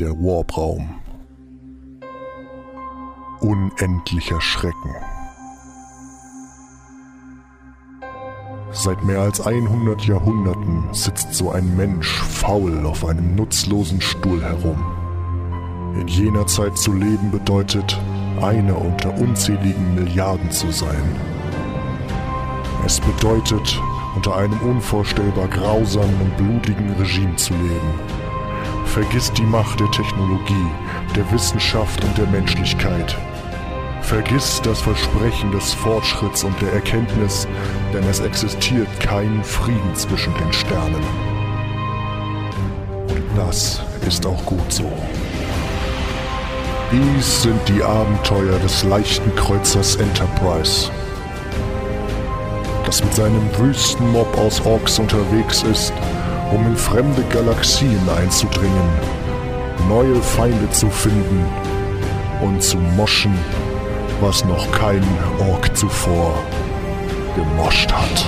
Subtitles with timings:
[0.00, 0.94] Der Warbraum.
[3.40, 4.94] Unendlicher Schrecken.
[8.70, 14.80] Seit mehr als 100 Jahrhunderten sitzt so ein Mensch faul auf einem nutzlosen Stuhl herum.
[16.00, 18.00] In jener Zeit zu leben bedeutet,
[18.40, 21.16] einer unter unzähligen Milliarden zu sein.
[22.86, 23.82] Es bedeutet,
[24.14, 28.27] unter einem unvorstellbar grausamen und blutigen Regime zu leben.
[28.86, 30.66] Vergiss die Macht der Technologie,
[31.14, 33.16] der Wissenschaft und der Menschlichkeit.
[34.02, 37.46] Vergiss das Versprechen des Fortschritts und der Erkenntnis,
[37.92, 41.04] denn es existiert kein Frieden zwischen den Sternen.
[43.08, 44.90] Und das ist auch gut so.
[46.90, 50.90] Dies sind die Abenteuer des leichten Kreuzers Enterprise,
[52.86, 55.92] das mit seinem Wüstenmob aus Orks unterwegs ist,
[56.52, 58.88] um in fremde Galaxien einzudringen,
[59.88, 61.44] neue Feinde zu finden
[62.40, 63.36] und zu moschen,
[64.20, 65.02] was noch kein
[65.50, 66.34] Ork zuvor
[67.34, 68.26] gemoscht hat.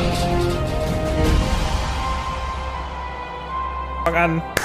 [4.04, 4.59] Fang an.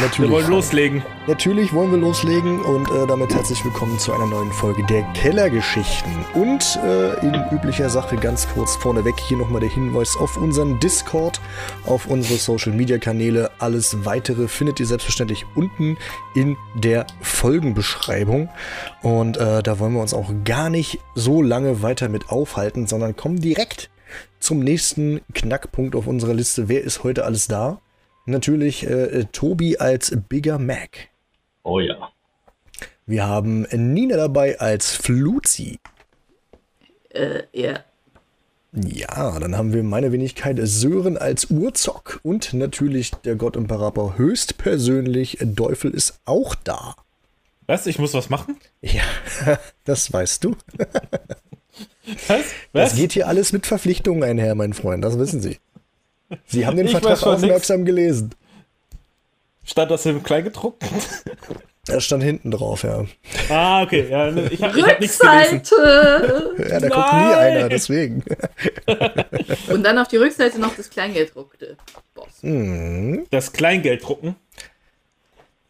[0.00, 0.30] Natürlich.
[0.30, 1.02] Wir wollen loslegen.
[1.26, 6.10] Natürlich wollen wir loslegen und äh, damit herzlich willkommen zu einer neuen Folge der Kellergeschichten.
[6.32, 11.38] Und äh, in üblicher Sache ganz kurz vorneweg hier nochmal der Hinweis auf unseren Discord,
[11.84, 13.50] auf unsere Social Media Kanäle.
[13.58, 15.98] Alles weitere findet ihr selbstverständlich unten
[16.34, 18.48] in der Folgenbeschreibung.
[19.02, 23.16] Und äh, da wollen wir uns auch gar nicht so lange weiter mit aufhalten, sondern
[23.16, 23.90] kommen direkt
[24.38, 26.70] zum nächsten Knackpunkt auf unserer Liste.
[26.70, 27.80] Wer ist heute alles da?
[28.26, 31.08] Natürlich äh, Tobi als Bigger Mac.
[31.62, 32.10] Oh ja.
[33.06, 35.78] Wir haben Nina dabei als Fluzi.
[37.10, 37.80] Äh, ja.
[38.72, 45.38] Ja, dann haben wir meine Wenigkeit Sören als Urzock und natürlich der Gott Imperator höchstpersönlich
[45.56, 46.94] Teufel ist auch da.
[47.66, 47.86] Was?
[47.86, 48.58] Ich muss was machen?
[48.80, 49.02] Ja,
[49.84, 50.56] das weißt du.
[52.26, 52.44] Was?
[52.72, 55.58] Das geht hier alles mit Verpflichtungen einher, mein Freund, das wissen Sie.
[56.46, 58.34] Sie haben den Ich Vertrag aufmerksam gelesen.
[59.64, 60.82] Stand das im Kleingedruckt?
[61.88, 63.04] Er stand hinten drauf, ja.
[63.48, 64.08] ah, okay.
[64.08, 65.58] Ja, ne, ich hab nichts gelesen.
[65.58, 66.54] Rückseite!
[66.58, 67.38] Ja, da guckt nie Nein!
[67.38, 68.22] einer, deswegen.
[69.68, 71.76] Und dann auf die Rückseite noch das Kleingelddruckte.
[72.14, 72.42] Boss.
[72.42, 73.26] Hm.
[73.30, 74.36] Das Kleingeld drucken.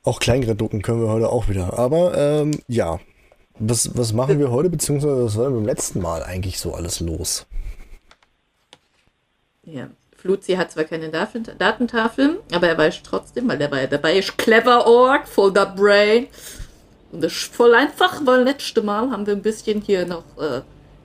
[0.03, 1.79] Auch Kleingeld drucken können wir heute auch wieder.
[1.79, 2.99] Aber ähm, ja,
[3.59, 7.01] was, was machen wir heute, beziehungsweise was war denn beim letzten Mal eigentlich so alles
[7.01, 7.47] los?
[9.65, 9.89] Ja.
[10.21, 14.19] Fluzi hat zwar keine Daten- Datentafel, aber er weiß trotzdem, weil der war ja dabei,
[14.19, 16.27] ist clever Org, voll der Brain.
[17.11, 20.61] Und das ist voll einfach, weil letzte Mal haben wir ein bisschen hier noch äh,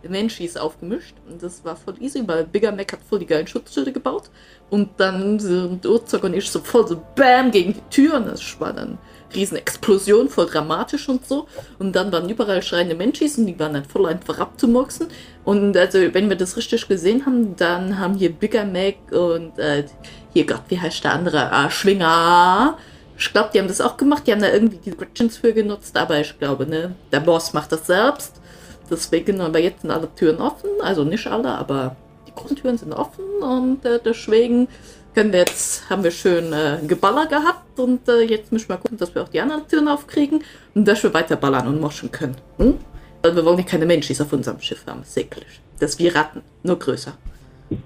[0.08, 1.16] Menschis aufgemischt.
[1.30, 4.24] Und das war voll easy, weil Bigger Mac hat voll die geilen Schutzschilde gebaut.
[4.70, 8.18] Und dann sind Urzog und ich so voll so BAM gegen die Tür.
[8.18, 8.98] Und das war dann
[9.36, 11.48] riesen Explosion, voll dramatisch und so.
[11.80, 15.08] Und dann waren überall schreiende Menschis und die waren dann voll einfach abzumurksen.
[15.44, 19.86] Und also, wenn wir das richtig gesehen haben, dann haben hier Bigger Mac und äh,
[20.34, 21.52] hier Gott, wie heißt der andere?
[21.52, 22.78] Ah, Schwinger.
[23.18, 24.28] Ich glaube, die haben das auch gemacht.
[24.28, 27.72] Die haben da irgendwie die Gretchens für genutzt, aber ich glaube, ne, der Boss macht
[27.72, 28.42] das selbst.
[28.90, 30.70] Deswegen, aber jetzt sind alle Türen offen.
[30.82, 31.96] Also nicht alle, aber
[32.28, 34.68] die großen Türen sind offen und äh, deswegen
[35.16, 38.98] können wir jetzt, haben wir schön äh, Geballer gehabt und äh, jetzt müssen wir gucken,
[38.98, 40.44] dass wir auch die anderen Türen aufkriegen
[40.76, 42.36] und dass wir weiter ballern und moschen können.
[42.58, 42.78] Hm?
[43.24, 45.62] Weil wir wollen ja keine Menschis auf unserem Schiff haben, ist eklig.
[45.80, 47.18] Das ist wie Ratten, nur größer.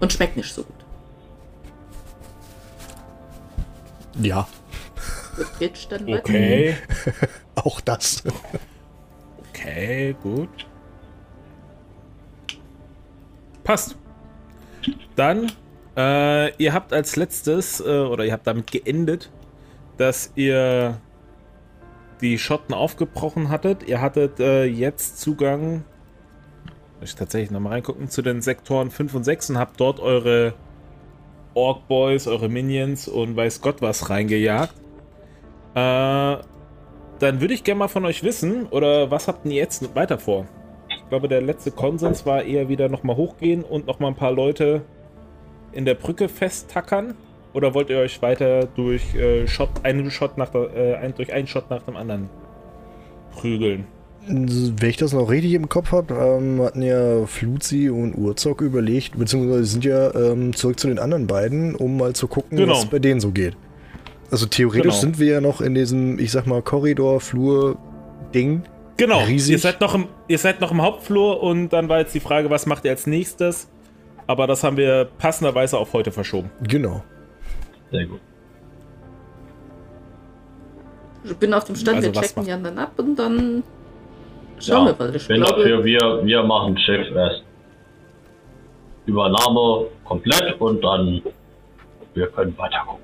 [0.01, 0.75] Und schmeckt nicht so gut.
[4.21, 4.45] Ja,
[5.39, 6.19] Gut, jetzt dann weiter.
[6.19, 6.75] Okay.
[7.55, 8.23] auch das.
[9.49, 10.67] Okay, gut.
[13.63, 13.95] Passt.
[15.15, 15.49] Dann,
[15.99, 19.29] äh, ihr habt als letztes, äh, oder ihr habt damit geendet,
[19.97, 20.97] dass ihr
[22.21, 23.83] die Schotten aufgebrochen hattet.
[23.83, 25.83] Ihr hattet äh, jetzt Zugang,
[27.01, 30.53] ich tatsächlich nochmal reingucken, zu den Sektoren 5 und 6 und habt dort eure
[31.53, 34.75] Ork Boys, eure Minions und weiß Gott was reingejagt.
[35.75, 36.37] Äh,
[37.19, 40.45] dann würde ich gerne mal von euch wissen, oder was habt ihr jetzt weiter vor?
[40.87, 44.83] Ich glaube, der letzte Konsens war eher wieder nochmal hochgehen und nochmal ein paar Leute
[45.71, 47.13] in der Brücke festtackern.
[47.53, 51.47] Oder wollt ihr euch weiter durch äh, Shot, einen Shot nach der, äh, durch einen
[51.47, 52.29] Shot nach dem anderen
[53.31, 53.85] prügeln?
[54.27, 59.17] Wenn ich das noch richtig im Kopf habe, ähm, hatten ja Fluzi und Urzock überlegt,
[59.17, 62.73] beziehungsweise sind ja ähm, zurück zu den anderen beiden, um mal zu gucken, Genau.
[62.73, 63.55] was bei denen so geht.
[64.29, 65.01] Also theoretisch Genau.
[65.01, 67.77] sind wir ja noch in diesem, ich sag mal, Korridor, Flur,
[68.35, 68.61] Ding.
[68.97, 69.53] Genau, Riesig.
[69.53, 72.49] Ihr, seid noch im, ihr seid noch im Hauptflur und dann war jetzt die Frage,
[72.51, 73.69] was macht ihr als nächstes?
[74.29, 76.51] Aber das haben wir passenderweise auf heute verschoben.
[76.61, 77.01] Genau.
[77.91, 78.19] Sehr gut.
[81.23, 83.63] Ich bin auf dem Stand, Also wir was checken macht- ja dann ab und dann
[84.59, 87.43] schauen Ja, wir, weil ich bin glaube, dafür, wir, wir machen Schiff erst.
[89.07, 91.21] Übernahme komplett und dann
[92.13, 93.03] wir können weiter gucken.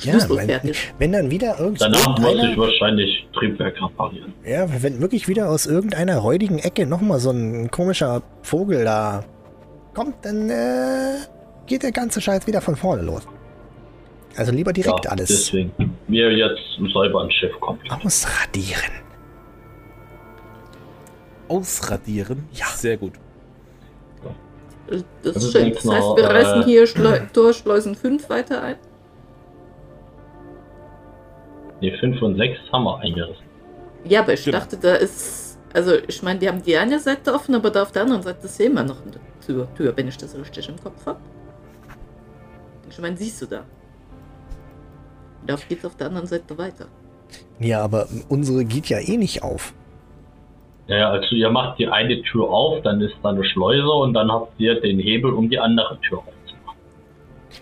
[0.00, 4.32] Schlüssel wenn, wenn dann wieder irgend Danach muss ich irgendeiner, wahrscheinlich Triebwerk reparieren.
[4.44, 9.24] ja, wenn wirklich wieder aus irgendeiner räudigen Ecke nochmal so ein komischer Vogel da
[9.96, 11.16] kommt, dann äh,
[11.66, 13.26] geht der ganze Scheiß wieder von vorne los.
[14.36, 15.72] Also lieber direkt ja, alles Deswegen
[16.08, 16.60] wir jetzt
[16.92, 17.90] selber ein Schiff komplett.
[18.04, 18.92] ausradieren.
[21.48, 22.46] Ausradieren?
[22.52, 22.66] Ja.
[22.66, 23.14] Sehr gut.
[24.88, 25.72] Das Das ist schön.
[25.72, 28.76] Das heißt, noch, wir reißen äh, hier Schleu Torschleusen 5 weiter ein.
[31.80, 33.44] Die 5 und 6 haben wir eingerissen.
[34.04, 34.58] Ja, aber ich Genau.
[34.58, 35.45] dachte, da ist.
[35.76, 38.46] Also, ich meine, die haben die eine Seite offen, aber da auf der anderen Seite
[38.46, 39.12] ist ja immer noch eine
[39.44, 41.20] Tür, Tür wenn ich das richtig im Kopf habe.
[42.88, 43.62] Ich meine, siehst du da.
[45.46, 46.86] Da geht's auf der anderen Seite weiter.
[47.60, 49.74] Ja, aber unsere geht ja eh nicht auf.
[50.88, 54.32] Naja, also ihr macht die eine Tür auf, dann ist da eine Schleuse und dann
[54.32, 56.80] habt ihr den Hebel, um die andere Tür aufzumachen.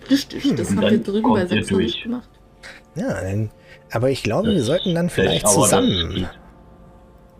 [0.08, 2.02] Richtig, das Hm, haben dann wir drüben bei ihr 6 noch nicht durch.
[2.04, 2.28] gemacht.
[2.94, 3.16] Ja,
[3.92, 6.28] aber ich glaube, wir sollten dann vielleicht zusammen.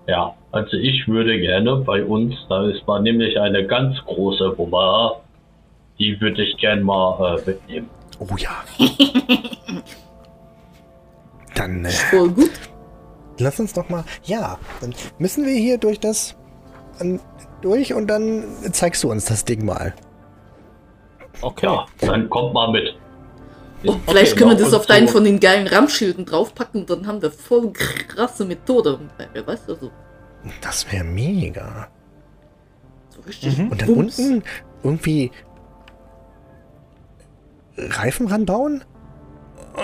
[0.06, 5.16] Ja, also ich würde gerne bei uns, da ist war nämlich eine ganz große Wumme,
[5.98, 7.88] die würde ich gern mal äh, mitnehmen.
[8.18, 8.64] Oh ja.
[11.54, 12.50] Dann äh, Voll gut.
[13.38, 14.04] lass uns doch mal.
[14.24, 16.36] Ja, dann müssen wir hier durch das
[16.98, 17.20] an,
[17.62, 19.94] durch und dann zeigst du uns das Ding mal.
[21.40, 21.66] Okay.
[21.66, 22.94] Ja, dann kommt mal mit.
[23.86, 27.06] Und vielleicht können wir das auf deinen so- von den geilen Rammschilden draufpacken und dann
[27.06, 28.98] haben wir voll krasse Methode.
[29.46, 29.90] Weißt du, so,
[30.60, 31.88] Das wäre mega.
[33.10, 33.58] so richtig.
[33.58, 34.18] Und dann Bums.
[34.18, 34.42] unten
[34.82, 35.30] irgendwie
[37.76, 38.84] Reifen ranbauen.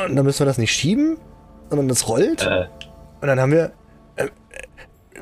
[0.06, 1.19] Und dann müssen wir das nicht schieben,
[1.69, 2.43] sondern das rollt.
[2.47, 2.67] Äh,
[3.20, 3.73] Und dann haben wir
[4.17, 4.29] äh,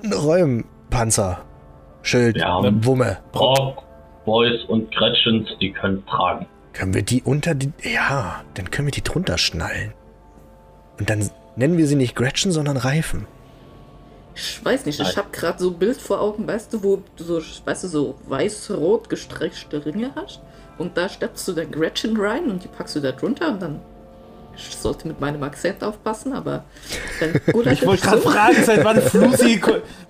[0.03, 1.41] einen Räumpanzer.
[2.03, 2.37] Schild,
[2.85, 3.19] Wumme.
[3.33, 3.83] Brock,
[4.25, 6.47] Boys und Gretchens, die können tragen.
[6.79, 7.73] Können wir die unter die.
[7.83, 9.93] Ja, dann können wir die drunter schnallen.
[11.01, 13.27] Und dann nennen wir sie nicht Gretchen, sondern Reifen.
[14.37, 17.25] Ich weiß nicht, ich habe gerade so ein Bild vor Augen, weißt du, wo du
[17.25, 20.41] so, weißt du, so weiß-rot gestreichte Ringe hast.
[20.79, 23.81] Und da steppst du dann Gretchen rein und die packst du da drunter und dann.
[24.59, 26.65] Ich sollte mit meinem Akzent aufpassen, aber
[27.21, 27.41] dann
[27.73, 29.61] Ich wollte gerade fragen, seit wann Flusi,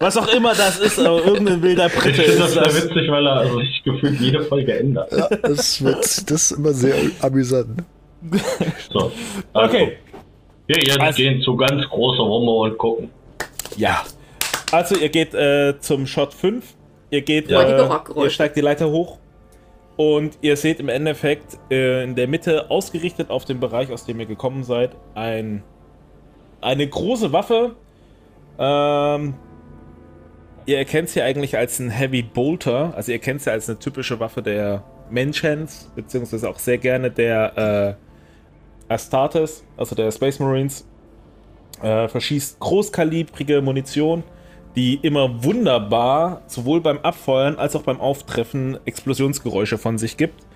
[0.01, 2.75] was auch immer das ist, aber irgendein wilder Brite das ist sehr das.
[2.85, 5.13] witzig, weil er sich gefühlt jede Folge ändert.
[5.13, 5.99] Ja, das wird
[6.31, 7.83] das ist immer sehr amüsant.
[8.93, 9.13] So,
[9.53, 9.99] also, Okay.
[10.67, 13.11] Wir jetzt Also- gehen zu ganz großer Wumme und gucken.
[13.77, 14.03] Ja.
[14.71, 16.65] Also ihr geht äh, zum Shot 5.
[17.11, 17.89] Ihr geht, Ja, äh,
[18.23, 19.17] ihr steigt die Leiter hoch
[19.99, 24.21] und ihr seht im Endeffekt äh, in der Mitte ausgerichtet auf den Bereich, aus dem
[24.21, 25.65] ihr gekommen seid, ein,
[26.61, 27.75] eine große Waffe.
[28.61, 29.35] Ähm,
[30.67, 34.21] ihr erkennt sie eigentlich als ein Heavy Bolter, also ihr kennt sie als eine typische
[34.21, 37.99] Waffe der Menschens, beziehungsweise auch sehr gerne der
[38.89, 40.87] äh, Astartes, also der Space Marines.
[41.83, 44.23] Äh, verschießt großkalibrige Munition,
[44.79, 50.47] die immer wunderbar sowohl beim Abfeuern als auch beim Auftreffen Explosionsgeräusche von sich gibt.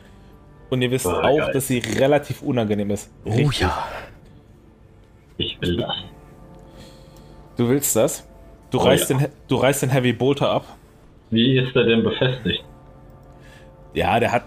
[0.71, 1.51] Und ihr wisst Ah, auch, geil.
[1.53, 3.11] dass sie relativ unangenehm ist.
[3.25, 3.61] Oh Richtig.
[3.63, 3.89] ja.
[5.39, 5.93] Ich will das.
[7.57, 8.29] Du willst das?
[8.71, 9.17] Du, Oh reißt ja.
[9.17, 10.65] den, He- du reißt den Heavy Bolter ab.
[11.31, 12.65] Wie ist er denn befestigt?
[13.95, 14.45] Ja, der hat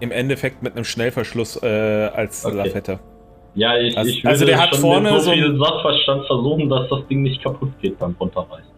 [0.00, 1.66] im Endeffekt mit einem Schnellverschluss äh,
[2.14, 2.56] als Okay.
[2.56, 2.98] Lafette.
[3.54, 6.88] Ja, ich, Also- ich würde also der hat schon vorne so viel Sachverstand versuchen, dass
[6.88, 8.69] das Ding nicht kaputt geht beim Runterreißen.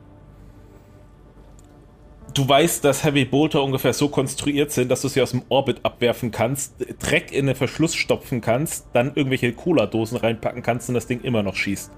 [2.35, 5.79] Du weißt, dass Heavy Bolter ungefähr so konstruiert sind, dass du sie aus dem Orbit
[5.83, 6.75] abwerfen kannst,
[7.07, 11.43] Dreck in den Verschluss stopfen kannst, dann irgendwelche Cola-Dosen reinpacken kannst und das Ding immer
[11.43, 11.93] noch schießt.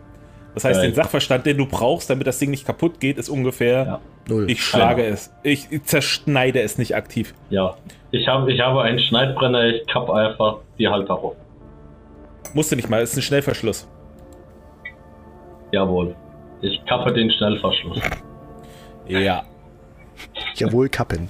[0.55, 0.91] Das heißt, Geil.
[0.91, 4.01] den Sachverstand, den du brauchst, damit das Ding nicht kaputt geht, ist ungefähr, Ja.
[4.29, 4.51] Null.
[4.51, 5.15] ich schlage Genau.
[5.15, 5.33] es.
[5.43, 7.35] Ich zerschneide es nicht aktiv.
[7.51, 7.77] Ja.
[8.11, 11.35] Ich habe ich habe einen Schneidbrenner, ich kapp einfach die Halterung.
[12.55, 13.89] Musst du nicht mal, ist ein Schnellverschluss.
[15.73, 16.15] Jawohl.
[16.63, 17.99] Ich kappe den Schnellverschluss.
[19.09, 19.45] Ja.
[20.57, 21.29] Jawohl, Kappen.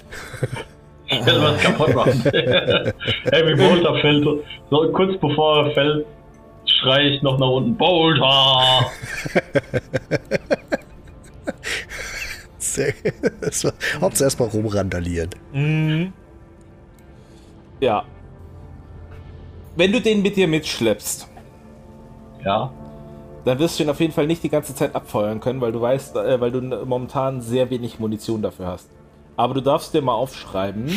[1.07, 2.23] Ich will was kaputt machen.
[3.31, 4.25] Heavy Bolter fällt.
[4.71, 6.05] So, kurz bevor er fällt,
[6.65, 7.75] schreie ich noch nach unten.
[7.77, 8.89] Bolter!
[12.57, 12.93] Sehr,
[13.41, 15.29] das war, Hauptsache erstmal rumrandalieren.
[15.53, 16.13] Mhm.
[17.79, 18.03] Ja.
[19.75, 21.27] Wenn du den mit dir mitschleppst,
[22.43, 22.71] Ja.
[23.45, 25.79] Dann wirst du ihn auf jeden Fall nicht die ganze Zeit abfeuern können, weil du
[25.79, 28.89] weißt, äh, weil du momentan sehr wenig Munition dafür hast.
[29.37, 30.91] Aber du darfst dir mal aufschreiben,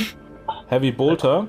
[0.68, 1.48] Heavy Bolter.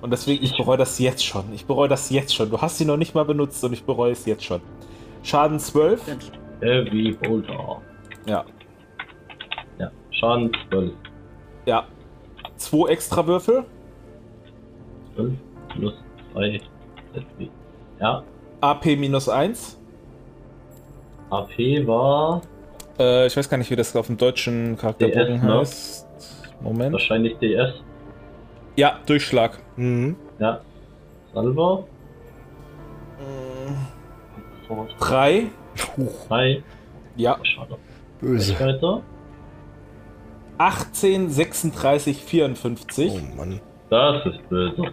[0.00, 1.52] Und deswegen, ich bereue das jetzt schon.
[1.52, 2.50] Ich bereue das jetzt schon.
[2.50, 4.60] Du hast sie noch nicht mal benutzt und ich bereue es jetzt schon.
[5.22, 6.06] Schaden 12.
[6.06, 6.30] Mensch.
[6.60, 7.82] Heavy Boulder.
[8.26, 8.44] Ja.
[9.78, 10.92] Ja, Schaden 12.
[11.66, 11.84] Ja.
[12.56, 13.64] Zwei extra Würfel.
[15.16, 15.32] 12
[15.68, 15.94] plus
[16.34, 16.60] 3
[17.12, 17.50] ZB.
[18.00, 18.22] Ja,
[18.60, 19.78] AP minus 1.
[21.30, 22.40] AP war
[22.98, 25.58] Äh, ich weiß gar nicht, wie das auf dem deutschen Charakterbogen DS, ne?
[25.58, 26.06] heißt.
[26.60, 26.92] Moment.
[26.92, 27.74] wahrscheinlich DS.
[28.76, 29.58] Ja, Durchschlag.
[29.76, 30.16] Mhm.
[30.38, 30.60] Ja.
[31.34, 31.84] Salva.
[35.00, 35.46] 3.
[36.28, 36.62] 3.
[37.16, 37.38] Ja.
[37.42, 37.76] Schade.
[38.20, 38.58] Böse.
[38.58, 39.02] Weiter.
[40.58, 43.12] 18, 36, 54.
[43.12, 43.60] Oh Mann.
[43.90, 44.92] Das ist böse.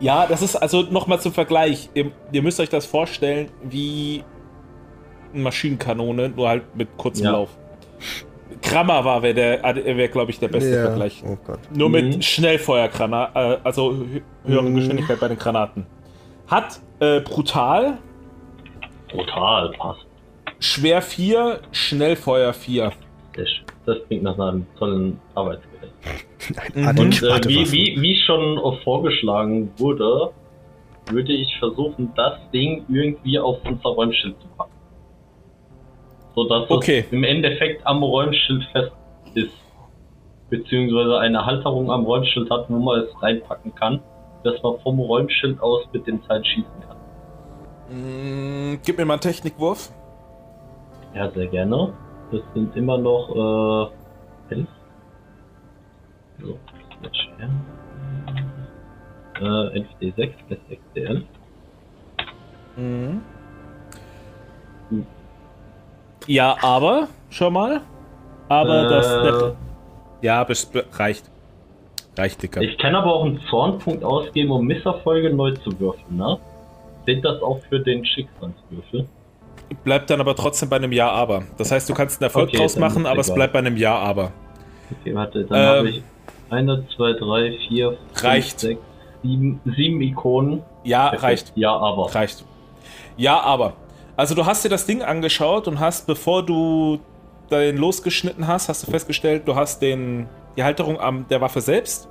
[0.00, 1.90] Ja, das ist also nochmal zum Vergleich.
[1.94, 4.22] Ihr, ihr müsst euch das vorstellen wie
[5.32, 7.32] eine Maschinenkanone, nur halt mit kurzem Ja.
[7.32, 7.50] Lauf.
[8.62, 9.62] Krammer war, wäre, der,
[9.96, 10.82] wär, glaube ich, der beste Ja.
[10.86, 11.22] Vergleich.
[11.26, 11.58] Oh Gott.
[11.74, 11.92] Nur Mhm.
[11.94, 14.74] mit Schnellfeuergranaten, äh, also hö- höhere Mhm.
[14.76, 15.86] Geschwindigkeit bei den Granaten.
[16.46, 17.98] Hat äh, brutal,
[19.10, 20.06] Brutal passt.
[20.58, 22.92] schwer 4, Schnellfeuer 4.
[23.36, 23.46] Das,
[23.86, 25.67] das klingt nach einem tollen Arbeitsgerät.
[26.74, 26.98] Mhm.
[26.98, 30.30] Und äh, wie, wie, wie schon auch vorgeschlagen wurde,
[31.10, 34.72] würde ich versuchen, das Ding irgendwie auf unser Räumschild zu packen.
[36.34, 37.04] So dass Okay.
[37.06, 38.92] es im Endeffekt am Räumschild fest
[39.34, 39.52] ist.
[40.50, 44.00] Beziehungsweise eine Halterung am Räumschild hat, wo man es reinpacken kann,
[44.44, 46.96] dass man vom Räumschild aus mit dem Teil schießen kann.
[47.90, 49.90] Mm, gib mir mal einen Technikwurf.
[51.14, 51.92] Ja, sehr gerne.
[52.30, 53.90] Das sind immer noch
[54.50, 54.68] äh, elf.
[56.40, 56.58] So,
[57.02, 57.48] das schwer.
[59.40, 60.58] Äh, 11d6 plus
[60.94, 61.22] 6d11.
[62.76, 63.20] Mhm.
[66.26, 67.80] Ja, aber, schon mal.
[68.48, 68.88] Aber Äh.
[68.88, 69.06] das.
[69.22, 69.56] Der,
[70.22, 71.24] ja, bes- reicht.
[72.16, 72.60] Reicht, Dicker.
[72.62, 76.36] Ich kann aber auch einen Zornpunkt ausgeben, um Misserfolge neu zu würfeln, ne?
[77.06, 79.06] Seht das auch für den Schicksalswürfel?
[79.84, 81.42] Bleibt dann aber trotzdem bei einem Ja, aber.
[81.58, 83.36] Das heißt, du kannst einen Erfolg Okay, draus machen, aber es egal.
[83.36, 84.32] bleibt bei einem Ja, aber.
[85.00, 85.66] Okay, warte, dann Ähm.
[85.66, 86.02] habe ich
[86.50, 88.60] 1, 2, 3, 4, 5, Reicht.
[88.60, 88.80] 6,
[89.22, 90.62] 7, 7 Ikonen.
[90.84, 91.22] Ja, Perfekt.
[91.24, 91.52] reicht.
[91.56, 92.14] Ja, aber.
[92.14, 92.44] Reicht.
[93.16, 93.74] Ja, aber.
[94.16, 96.98] Also du hast dir das Ding angeschaut und hast, bevor du
[97.50, 102.08] den losgeschnitten hast, hast du festgestellt, du hast den, die Halterung am der Waffe selbst.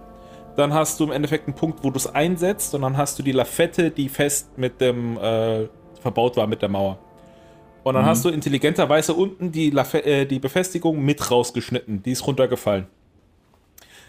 [0.55, 3.23] Dann hast du im Endeffekt einen Punkt, wo du es einsetzt und dann hast du
[3.23, 5.67] die Lafette, die fest mit dem äh,
[6.01, 6.97] verbaut war mit der Mauer.
[7.83, 8.07] Und dann Mhm.
[8.09, 12.01] hast du intelligenterweise unten die, äh, die Befestigung mit rausgeschnitten.
[12.03, 12.87] Die ist runtergefallen.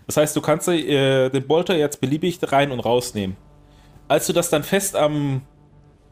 [0.09, 3.37] Das heißt, du kannst äh, den Bolter jetzt beliebig rein und rausnehmen.
[4.09, 5.43] Als du das dann fest am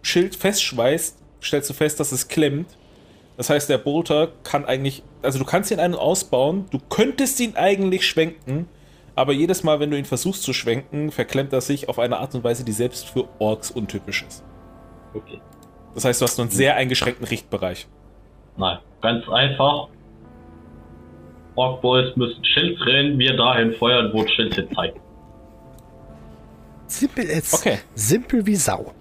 [0.03, 2.76] Schild festschweißt, stellst du fest, dass es klemmt.
[3.38, 7.57] Das heißt, der Bolter kann eigentlich, also du kannst ihn einen ausbauen, du könntest ihn
[7.57, 8.69] eigentlich schwenken,
[9.15, 12.35] aber jedes Mal, wenn du ihn versuchst zu schwenken, verklemmt er sich auf eine Art
[12.35, 14.45] und Weise, die selbst für Orks untypisch ist.
[15.15, 15.41] Okay.
[15.95, 17.88] Das heißt, du hast nur einen sehr eingeschränkten Richtbereich.
[18.59, 19.88] Nein, ganz einfach.
[21.57, 24.99] Ork Boys müssen Schild drehen, wir dahin feuern, wo Schild hin zeigt.
[26.87, 27.55] Simpel jetzt.
[27.55, 27.79] Okay.
[27.95, 28.93] Simpel wie Sau.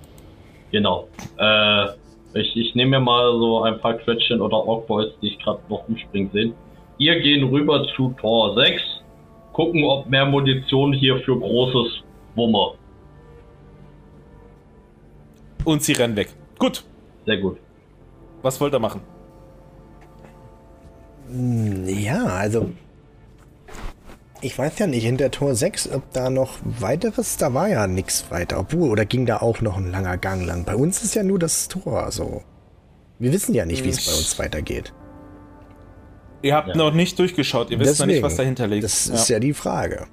[0.72, 1.08] Genau.
[1.38, 1.86] Äh,
[2.34, 5.60] ich, ich nehme mir mal so ein paar Quetschen oder Ork Boys, die ich gerade
[5.70, 6.54] noch umspringen sehen.
[6.98, 8.82] Ihr gehen rüber zu Tor 6,
[9.54, 12.02] gucken, ob mehr Munition hier für großes
[12.36, 12.72] Wumme.
[15.66, 16.30] Und sie rennen weg.
[16.58, 16.84] Gut,
[17.26, 17.58] Sehr gut.
[18.42, 19.02] was wollt ihr machen?
[21.86, 22.72] Ja, also.
[24.42, 28.30] Ich weiß ja nicht, hinter Tor 6, ob da noch weiteres, da war ja nichts
[28.30, 28.60] weiter.
[28.60, 30.66] Obwohl, oder ging da auch noch ein langer Gang lang?
[30.66, 32.44] Bei uns ist ja nur das Tor so.
[33.18, 34.94] Wir wissen ja nicht, wie es bei uns weitergeht.
[36.42, 36.76] Ihr habt Ja.
[36.76, 38.26] noch nicht durchgeschaut, ihr wisst noch nicht, Deswegen.
[38.26, 38.84] was dahinter liegt.
[38.84, 40.06] Das ist ja die Frage.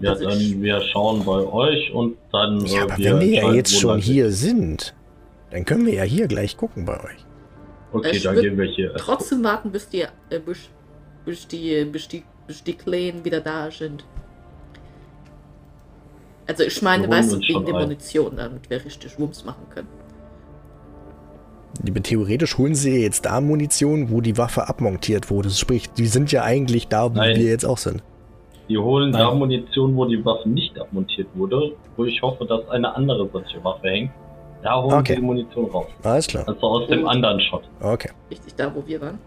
[0.00, 2.64] Ja, dann wir schauen bei euch und dann.
[2.66, 4.94] Ja, äh, aber wenn wir ja jetzt schon hier sind,
[5.50, 7.24] dann können wir ja hier gleich gucken bei euch.
[7.94, 8.92] Okay, Ich dann gehen wir hier.
[8.92, 10.68] erst Trotzdem warten, bis die, äh, bis,
[11.24, 14.04] bis die, bis die, bis die Kleen wieder da sind.
[16.46, 17.74] Also ich meine, weißt du, wegen der.
[17.74, 19.88] Munition, damit wir richtig Wumms machen können.
[21.82, 25.50] Die- Theoretisch holen sie jetzt da Munition, wo die Waffe abmontiert wurde.
[25.50, 27.36] Sprich, die sind ja eigentlich da, wo Nein.
[27.36, 28.02] wir jetzt auch sind.
[28.68, 29.38] Die holen da Nein.
[29.38, 33.88] Munition, wo die Waffe nicht abmontiert wurde, wo ich hoffe, dass eine andere solche Waffe
[33.88, 34.10] hängt.
[34.64, 35.14] Da holen Okay.
[35.14, 35.86] sie die Munition raus.
[36.02, 36.48] Alles klar.
[36.48, 37.62] Also aus dem anderen Shot.
[37.80, 38.10] Okay.
[38.30, 39.18] Richtig da, wo wir waren.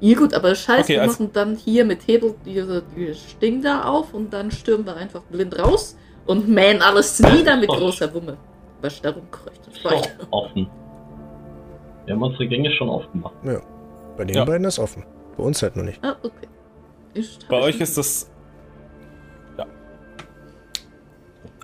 [0.00, 3.62] Ja gut, aber scheiße, Okay, wir also- machen dann hier mit Hebel diese, dieses Ding
[3.62, 8.12] da auf und dann stürmen wir einfach blind raus und mähen alles nieder mit großer
[8.14, 8.36] Wumme.
[8.82, 10.68] Was da rumkreucht und doch offen.
[12.04, 13.34] Wir haben unsere Gänge schon aufgemacht.
[14.18, 14.44] Bei den Ja.
[14.44, 15.02] beiden ist offen.
[15.38, 15.98] Bei uns halt noch nicht.
[16.04, 16.46] Ah, okay.
[17.14, 18.30] Ich, Bei euch ist das.
[19.56, 19.64] Ja.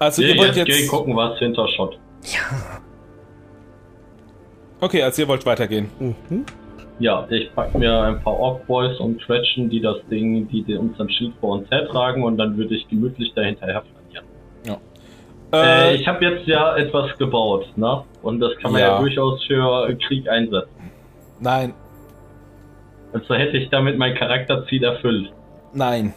[0.00, 0.78] Also, Wir ihr wollt jetzt, jetzt.
[0.78, 1.98] gehen gucken, was hinter Shot.
[2.22, 2.80] Ja.
[4.80, 5.88] Okay, also ihr wollt weitergehen.
[5.98, 6.44] Mhm.
[6.98, 10.78] Ja, ich pack mir ein paar Orc Boys und Quetschen, die das Ding, die den-
[10.78, 14.26] unseren Schild vor uns hertragen und dann würde ich gemütlich dahinterher flanieren.
[15.54, 15.58] Äh,
[15.92, 18.04] Äh, ich habe jetzt ja etwas gebaut, ne?
[18.22, 18.98] Und das kann man ja, Ja.
[19.00, 20.90] durchaus für Krieg einsetzen.
[21.40, 21.74] nein,
[23.12, 25.30] Also hätte ich damit mein Charakterziel erfüllt.
[25.74, 26.14] nein.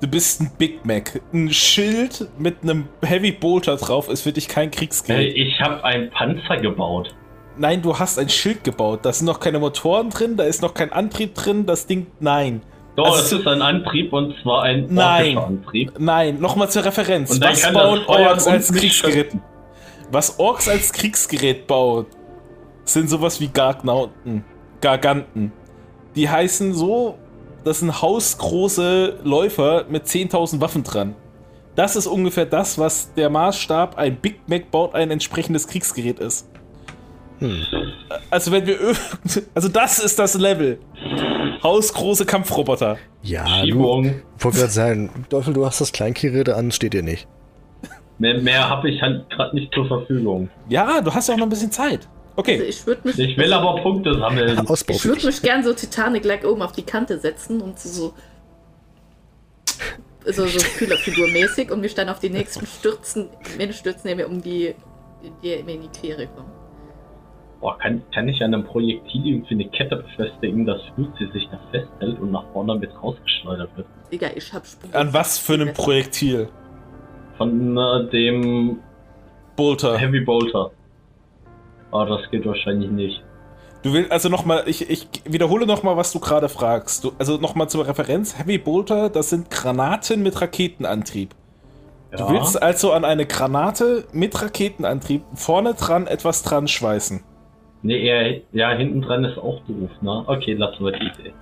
[0.00, 1.20] Du bist ein Big Mac.
[1.32, 5.36] Ein Schild mit einem Heavy Bolter drauf ist für dich kein Äh, Kriegsgerät.
[5.36, 7.14] ich habe einen Panzer gebaut.
[7.56, 9.00] Nein, du hast ein Schild gebaut.
[9.02, 11.66] Da sind noch keine Motoren drin, da ist noch kein Antrieb drin.
[11.66, 12.62] Das Ding, nein.
[12.94, 15.36] Doch, Also es so- ist ein Antrieb und zwar ein Nein.
[15.36, 15.92] Antrieb.
[15.98, 17.32] Nein, nochmal zur Referenz.
[17.32, 19.36] Und Was bauen das Orks als Kriegsgerät?
[20.12, 22.06] Was Orks als Kriegsgerät bauen,
[22.84, 24.44] sind sowas wie Gargnauten,
[24.80, 25.52] Garganten.
[26.16, 27.18] Die heißen so,
[27.64, 31.14] das sind hausgroße Läufer mit 10.000 Waffen dran.
[31.74, 36.48] Das ist ungefähr das, was der Maßstab, ein Big Mac baut ein entsprechendes Kriegsgerät ist.
[37.38, 37.62] Hm.
[38.30, 38.78] Also wenn wir
[39.54, 40.78] also das ist das Level.
[41.62, 42.98] Hausgroße Kampfroboter.
[43.22, 44.22] Ja, du, Schiebung.
[44.38, 47.28] wollte gerade sagen, Teufel, du hast das Kleingerät an, steht dir nicht.
[48.18, 50.48] Mehr, mehr habe ich halt gerade nicht zur Verfügung.
[50.68, 52.08] Ja, du hast ja auch noch ein bisschen Zeit.
[52.38, 52.62] Also Okay.
[52.68, 54.58] ich würde mich, Ich will aber Punkte sammeln.
[54.88, 58.14] ich würde mich gern so Titanic-like oben auf die Kante setzen und so
[60.24, 63.30] so, so Kühlerfigur-mäßig und mich dann auf die nächsten stürzen,
[63.72, 64.74] stürzen, die mir um die,
[65.42, 66.50] die mir in die Quere kommen.
[67.60, 71.58] Boah, kann, kann ich an einem Projektil irgendwie eine Kette befestigen, dass Lucy sich da
[71.72, 73.86] festhält und nach vorne mit rausgeschleudert wird?
[74.12, 74.92] Digga, ich hab Sprung.
[74.94, 76.48] An was für einem Projektil?
[77.36, 78.78] Von äh, dem
[79.56, 79.96] Bolter.
[79.98, 80.70] Heavy Bolter.
[81.90, 83.22] Aber das geht wahrscheinlich nicht.
[83.82, 87.04] Du willst also nochmal, ich, ich wiederhole nochmal, was du gerade fragst.
[87.04, 91.34] Du, also nochmal zur Referenz: Heavy Bolter, das sind Granaten mit Raketenantrieb.
[92.10, 92.30] Du Ja.
[92.30, 97.22] willst also an eine Granate mit Raketenantrieb vorne dran etwas dran schweißen.
[97.82, 100.24] Nee, eher, ja, hinten dran ist auch doof, ne?
[100.26, 101.32] Okay, lassen wir die Idee.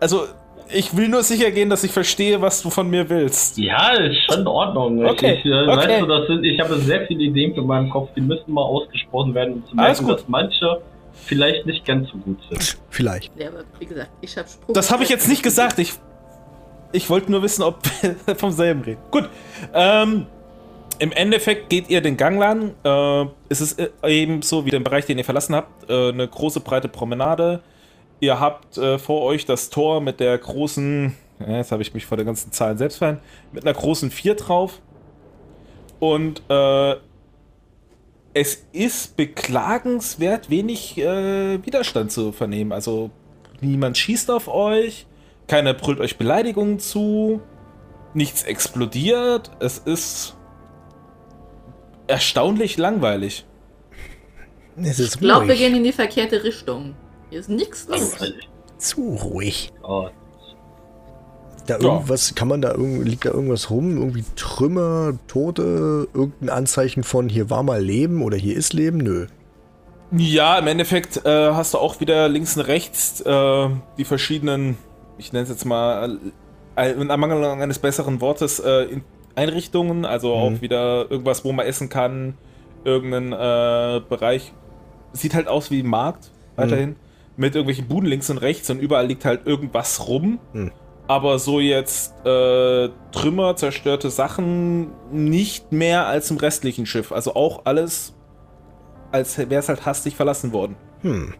[0.00, 0.26] Also,
[0.72, 3.58] ich will nur sicher gehen, dass ich verstehe, was du von mir willst.
[3.58, 5.04] Ja, ist schon in Ordnung.
[5.06, 5.76] Okay, Ich, äh, okay.
[5.76, 8.62] Weißt du, das sind, ich habe sehr viele Ideen für meinen Kopf, die müssen mal
[8.62, 10.18] ausgesprochen werden, um zu Alles merken, gut.
[10.20, 10.80] dass manche
[11.24, 12.78] vielleicht nicht ganz so gut sind.
[12.90, 13.32] Vielleicht.
[13.38, 14.74] Ja, aber wie gesagt, ich hab Sprung.
[14.74, 15.78] Das habe ich jetzt nicht gesagt.
[15.78, 15.92] Ich,
[16.92, 19.00] ich wollte nur wissen, ob wir vom selben reden.
[19.10, 19.28] Gut.
[19.74, 20.26] Ähm,
[20.98, 22.74] Im Endeffekt geht ihr den Gang lang.
[22.84, 25.88] Äh, es ist äh, eben so wie den Bereich, den ihr verlassen habt.
[25.90, 27.60] Äh, eine große, breite Promenade.
[28.20, 31.14] Ihr habt äh, vor euch das Tor mit der großen.
[31.40, 33.20] Ja, jetzt habe ich mich vor den ganzen Zahlen selbst verhalten.
[33.52, 34.80] Mit einer großen 4 drauf.
[36.00, 36.96] Und äh,
[38.34, 42.72] es ist beklagenswert wenig äh, Widerstand zu vernehmen.
[42.72, 43.10] Also
[43.60, 45.06] niemand schießt auf euch,
[45.48, 47.40] keiner brüllt euch Beleidigungen zu,
[48.12, 49.50] nichts explodiert.
[49.58, 50.36] Es ist
[52.06, 53.46] erstaunlich langweilig.
[54.76, 56.94] Es ist Ich glaube, wir gehen in die verkehrte Richtung.
[57.30, 58.16] Hier ist nichts los.
[58.78, 59.72] Zu ruhig.
[59.82, 60.08] Oh,
[61.66, 61.82] Da Ja.
[61.82, 63.96] irgendwas, kann man da irgend, liegt da irgendwas rum?
[63.96, 68.98] Irgendwie Trümmer, Tote, irgendein Anzeichen von hier war mal Leben oder hier ist Leben?
[68.98, 69.26] Nö.
[70.12, 74.76] Ja, im Endeffekt äh, hast du auch wieder links und rechts äh, die verschiedenen,
[75.18, 76.18] ich nenne es jetzt mal,
[76.76, 79.02] äh, in Ermangelung eines besseren Wortes, äh, in
[79.34, 80.42] Einrichtungen, also Mhm.
[80.56, 82.34] auch wieder irgendwas, wo man essen kann,
[82.84, 84.52] irgendeinen äh, Bereich.
[85.12, 86.94] Sieht halt aus wie ein Markt, weiterhin,
[87.36, 90.38] mit irgendwelchen Buden links und rechts und überall liegt halt irgendwas rum.
[90.52, 90.72] Mhm.
[91.08, 97.12] Aber so jetzt äh, Trümmer, zerstörte Sachen nicht mehr als im restlichen Schiff.
[97.12, 98.16] Also auch alles
[99.12, 100.76] als wäre es halt hastig verlassen worden.
[101.02, 101.34] Hm.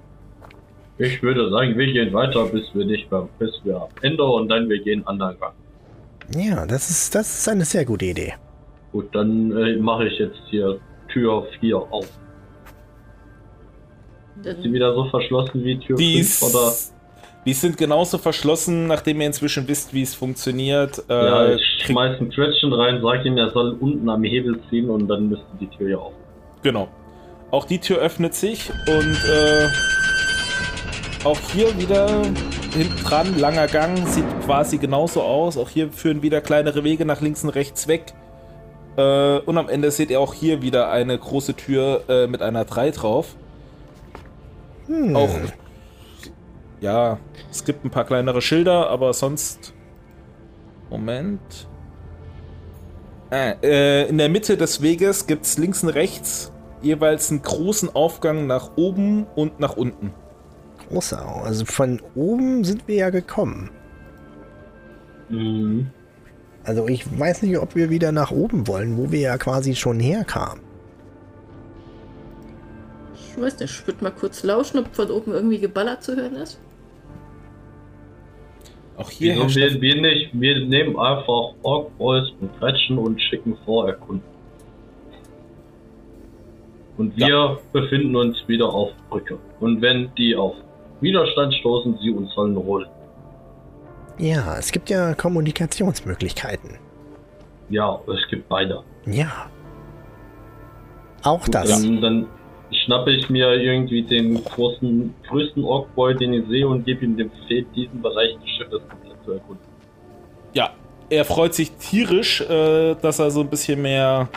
[0.98, 4.48] ich würde sagen, wir gehen weiter, bis wir nicht mehr, bis wir am Ende und
[4.48, 5.54] dann wir gehen anderen Gang.
[6.36, 8.34] Ja, das ist, das ist eine sehr gute Idee.
[8.92, 10.78] Gut, dann äh, mache ich jetzt hier
[11.08, 12.08] Tür 4 auf.
[14.42, 16.72] Ist sie Dann, wieder so verschlossen wie Tür Die, 5 oder?
[17.46, 21.02] die sind genauso verschlossen, nachdem ihr inzwischen wisst, wie es funktioniert.
[21.08, 24.90] Äh, Ja, ich schmeiß ein Quetschen rein, sag ihm, er soll unten am Hebel ziehen
[24.90, 26.12] und dann müsste die Tür ja auf.
[26.62, 26.88] Genau.
[27.50, 29.68] Auch die Tür öffnet sich und äh,
[31.24, 32.08] auch hier wieder
[32.76, 35.56] hinten dran, langer Gang, sieht quasi genauso aus.
[35.56, 38.12] Auch hier führen wieder kleinere Wege nach links und rechts weg.
[38.96, 42.64] Äh, und am Ende seht ihr auch hier wieder eine große Tür äh, mit einer
[42.64, 43.36] 3 drauf.
[44.86, 45.16] Hm.
[45.16, 45.30] Auch,
[46.80, 47.18] ja,
[47.50, 49.72] es gibt ein paar kleinere Schilder, aber sonst.
[50.90, 51.68] Moment.
[53.30, 57.94] Ah, äh, in der Mitte des Weges gibt es links und rechts jeweils einen großen
[57.94, 60.12] Aufgang nach oben und nach unten.
[60.88, 61.42] Großer.
[61.44, 63.70] Also von oben sind wir ja gekommen.
[65.28, 65.90] Mhm.
[66.62, 69.98] Also ich weiß nicht, ob wir wieder nach oben wollen, wo wir ja quasi schon
[69.98, 70.65] herkamen.
[73.36, 76.36] Ich weiß nicht, ich würde mal kurz lauschen, ob von oben irgendwie geballert zu hören
[76.36, 76.58] ist.
[78.96, 80.30] Auch hier Wieso wir, wir nicht?
[80.32, 84.24] Wir nehmen einfach Ork Boys und Quetschen und schicken vor erkunden.
[86.96, 89.38] Und wir befinden uns wieder auf Brücke.
[89.60, 90.54] Und wenn die auf
[91.02, 92.86] Widerstand stoßen, sie uns sollen holen.
[94.16, 96.78] Ja, es gibt ja Kommunikationsmöglichkeiten.
[97.68, 98.82] Ja, es gibt beide.
[99.04, 99.50] Ja.
[101.22, 101.68] Auch Gut, das.
[101.68, 102.26] Dann, dann
[102.72, 107.30] schnappe ich mir irgendwie den großen, größten Orkboy, den ich sehe, und gebe ihm den
[107.30, 109.64] Befehl, diesen Bereich des Schiffes komplett zu erkunden.
[110.54, 110.70] Ja,
[111.10, 114.28] er freut sich tierisch, äh, dass er so ein bisschen mehr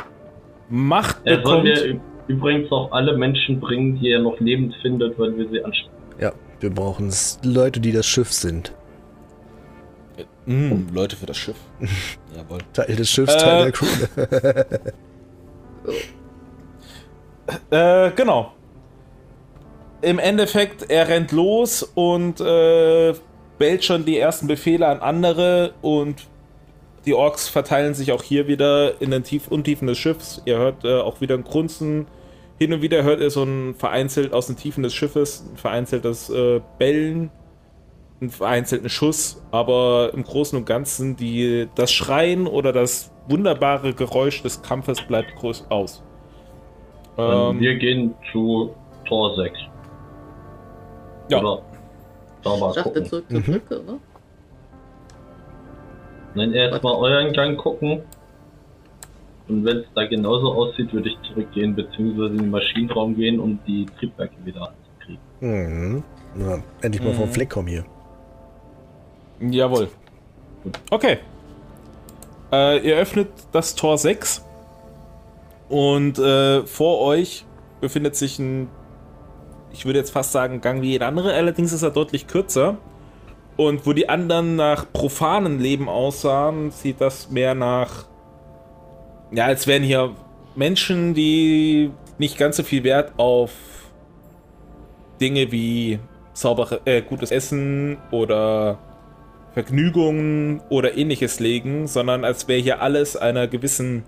[0.70, 1.63] Macht Er soll bekommt.
[1.63, 5.89] mir übrigens auch alle Menschen bringen, die er noch lebend findet, wenn wir sie ansprechen.
[6.20, 7.12] Ja, wir brauchen
[7.44, 8.72] Leute, die das Schiff sind.
[10.46, 11.58] Mm, Leute für das Schiff.
[12.36, 12.60] Jawohl.
[12.74, 13.38] Teil des Schiffs, Äh.
[13.38, 13.86] Teil der Crew.
[17.69, 18.53] Äh, genau.
[20.01, 23.13] Im Endeffekt, er rennt los und äh,
[23.57, 26.27] bellt schon die ersten Befehle an andere und
[27.05, 30.41] die Orks verteilen sich auch hier wieder in den Tief Untiefen des Schiffs.
[30.45, 32.07] Ihr hört äh, auch wieder ein Grunzen.
[32.57, 36.29] Hin und wieder hört ihr so ein vereinzelt aus den Tiefen des Schiffes ein vereinzeltes
[36.29, 37.31] äh, Bellen,
[38.19, 44.43] einen vereinzelten Schuss, aber im Großen und Ganzen die, das Schreien oder das wunderbare Geräusch
[44.43, 46.03] des Kampfes bleibt groß aus.
[47.19, 48.73] Ähm, Ähm, wir gehen zu
[49.08, 49.58] Tor 6.
[51.29, 51.39] Ja.
[51.39, 51.62] Oder
[52.43, 53.05] da mal Ich dachte gucken.
[53.05, 53.43] zurück zur Mhm.
[53.43, 53.99] Brücke, ne?
[56.36, 58.01] Dann erstmal euren Gang gucken.
[59.47, 63.60] Und wenn es da genauso aussieht, würde ich zurückgehen, beziehungsweise in den Maschinenraum gehen, um
[63.65, 65.19] die Triebwerke wieder anzukriegen.
[65.39, 66.03] Mhm.
[66.39, 67.34] Ja, endlich mal vom Mhm.
[67.34, 67.84] Fleck kommen hier.
[69.41, 69.88] Jawohl.
[70.91, 71.17] Okay.
[72.51, 74.45] Äh, ihr öffnet das Tor 6
[75.69, 77.45] und äh, vor euch
[77.79, 78.67] befindet sich ein,
[79.71, 82.77] ich würde jetzt fast sagen, Gang wie jeder andere, allerdings ist er deutlich kürzer.
[83.55, 88.05] Und wo die anderen nach profanen Leben aussahen, sieht das mehr nach,
[89.32, 90.15] ja, als wären hier
[90.55, 93.51] Menschen, die nicht ganz so viel Wert auf
[95.21, 95.99] Dinge wie
[96.34, 98.79] saubere, äh, gutes Essen oder
[99.53, 104.03] Vergnügungen oder ähnliches legen, sondern als wäre hier alles einer gewissen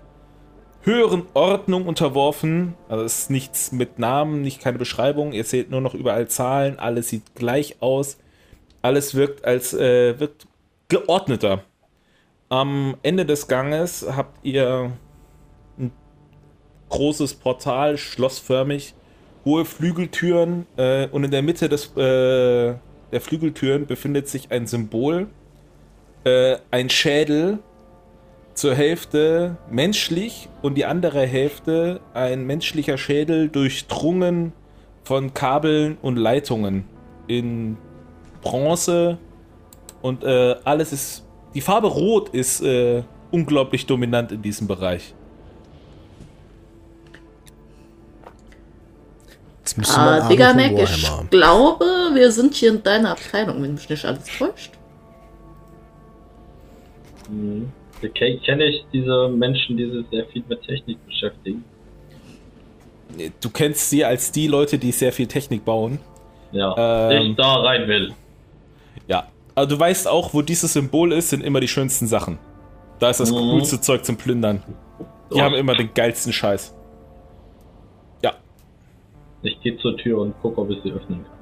[0.82, 2.74] höheren Ordnung unterworfen.
[2.88, 5.32] Also es ist nichts mit Namen, nicht keine Beschreibung.
[5.32, 8.18] Ihr seht nur noch überall Zahlen, alles sieht gleich aus.
[8.82, 10.46] Alles wirkt als äh, wirkt
[10.88, 11.62] geordneter.
[12.48, 14.92] Am Ende des Ganges habt ihr
[15.78, 15.92] ein
[16.88, 18.94] großes Portal, schlossförmig,
[19.44, 22.74] hohe Flügeltüren äh, und in der Mitte des, äh,
[23.12, 25.28] der Flügeltüren befindet sich ein Symbol,
[26.24, 27.60] äh, ein Schädel,
[28.54, 34.52] zur Hälfte menschlich und die andere Hälfte ein menschlicher Schädel durchdrungen
[35.04, 36.84] von Kabeln und Leitungen
[37.26, 37.76] in
[38.42, 39.18] Bronze
[40.02, 45.14] und äh, alles ist, die Farbe Rot ist äh, unglaublich dominant in diesem Bereich.
[49.60, 51.84] Jetzt müssen wir Ah, Digga, Mac, ich glaube,
[52.14, 54.72] wir sind hier in deiner Abteilung, wenn mich nicht alles täuscht.
[57.30, 57.72] Mhm.
[58.04, 61.64] Okay, kenne ich diese Menschen, die sich sehr viel mit Technik beschäftigen.
[63.40, 65.98] Du kennst sie als die Leute, die sehr viel Technik bauen.
[66.50, 67.30] Ja, Ähm.
[67.32, 68.12] ich da rein will.
[69.06, 69.26] Ja.
[69.54, 72.38] Aber du weißt auch, wo dieses Symbol ist, sind immer die schönsten Sachen.
[72.98, 73.36] Da ist das Mhm.
[73.36, 74.62] coolste Zeug zum Plündern.
[75.30, 75.40] Die Oh.
[75.42, 76.74] haben immer den geilsten Scheiß.
[78.22, 78.32] Ja.
[79.42, 81.32] Ich gehe zur Tür und gucke, ob ich sie öffnen kann.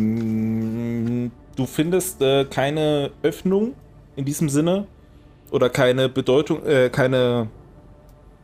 [0.00, 3.74] Mm, Du findest äh, keine Öffnung
[4.20, 4.86] in diesem Sinne
[5.50, 7.48] oder keine Bedeutung, äh, keine,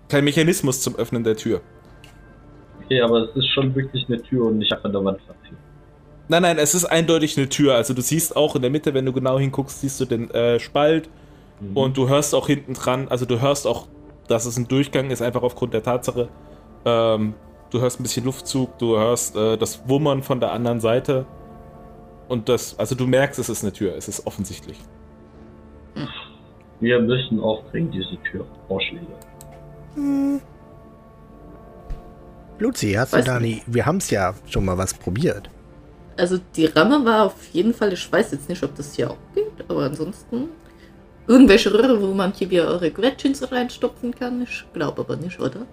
[0.09, 1.61] kein Mechanismus zum Öffnen der Tür.
[2.85, 5.59] Okay, aber es ist schon wirklich eine Tür und nicht einfach der Wand platziert.
[6.29, 7.77] Nein, nein, es ist eindeutig eine Tür.
[7.77, 10.59] Also du siehst auch in der Mitte, wenn du genau hinguckst, siehst du den äh,
[10.59, 11.09] Spalt
[11.61, 11.77] Mhm.
[11.77, 13.87] und du hörst auch hinten dran, also du hörst auch,
[14.29, 16.29] dass es ein Durchgang ist, einfach aufgrund der Tatsache.
[16.85, 17.35] Ähm,
[17.71, 21.27] du hörst ein bisschen Luftzug, du hörst äh, das Wummern von der anderen Seite.
[22.29, 24.79] Und das, also du merkst, es ist eine Tür, es ist offensichtlich.
[26.81, 28.45] Wir müssen aufbringen, diese Tür.
[28.69, 29.07] Vorschläge.
[32.59, 33.63] Luzi, hast Weiß du da nie.
[33.67, 35.49] Wir haben es ja schon mal was probiert.
[36.19, 39.19] Also die Ramme war auf jeden Fall, ich weiß jetzt nicht, ob das hier auch
[39.35, 40.49] geht, aber ansonsten
[41.27, 44.43] irgendwelche Röhre, wo man hier wieder eure Gretchens reinstopfen kann.
[44.43, 45.67] Ich glaube aber nicht, oder?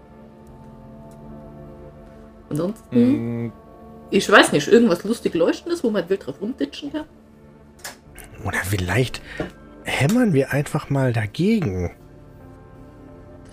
[2.49, 3.51] Ansonsten, Mm,
[4.11, 7.05] ich weiß nicht, irgendwas lustig leuchtendes, wo man wild drauf rumditschen kann.
[8.45, 9.21] Oder vielleicht
[9.85, 11.91] hämmern wir einfach mal dagegen.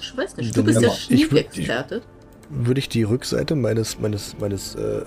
[0.00, 2.02] Ich weiß nicht, Du bist ja Schniekexperte.
[2.48, 5.02] würde ich die Rückseite meines, meines, meines, äh,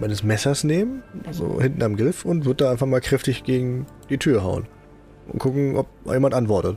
[0.00, 4.18] meines Messers nehmen, so hinten am Griff, und würde da einfach mal kräftig gegen die
[4.18, 4.66] Tür hauen.
[5.32, 6.76] Und gucken, ob jemand antwortet.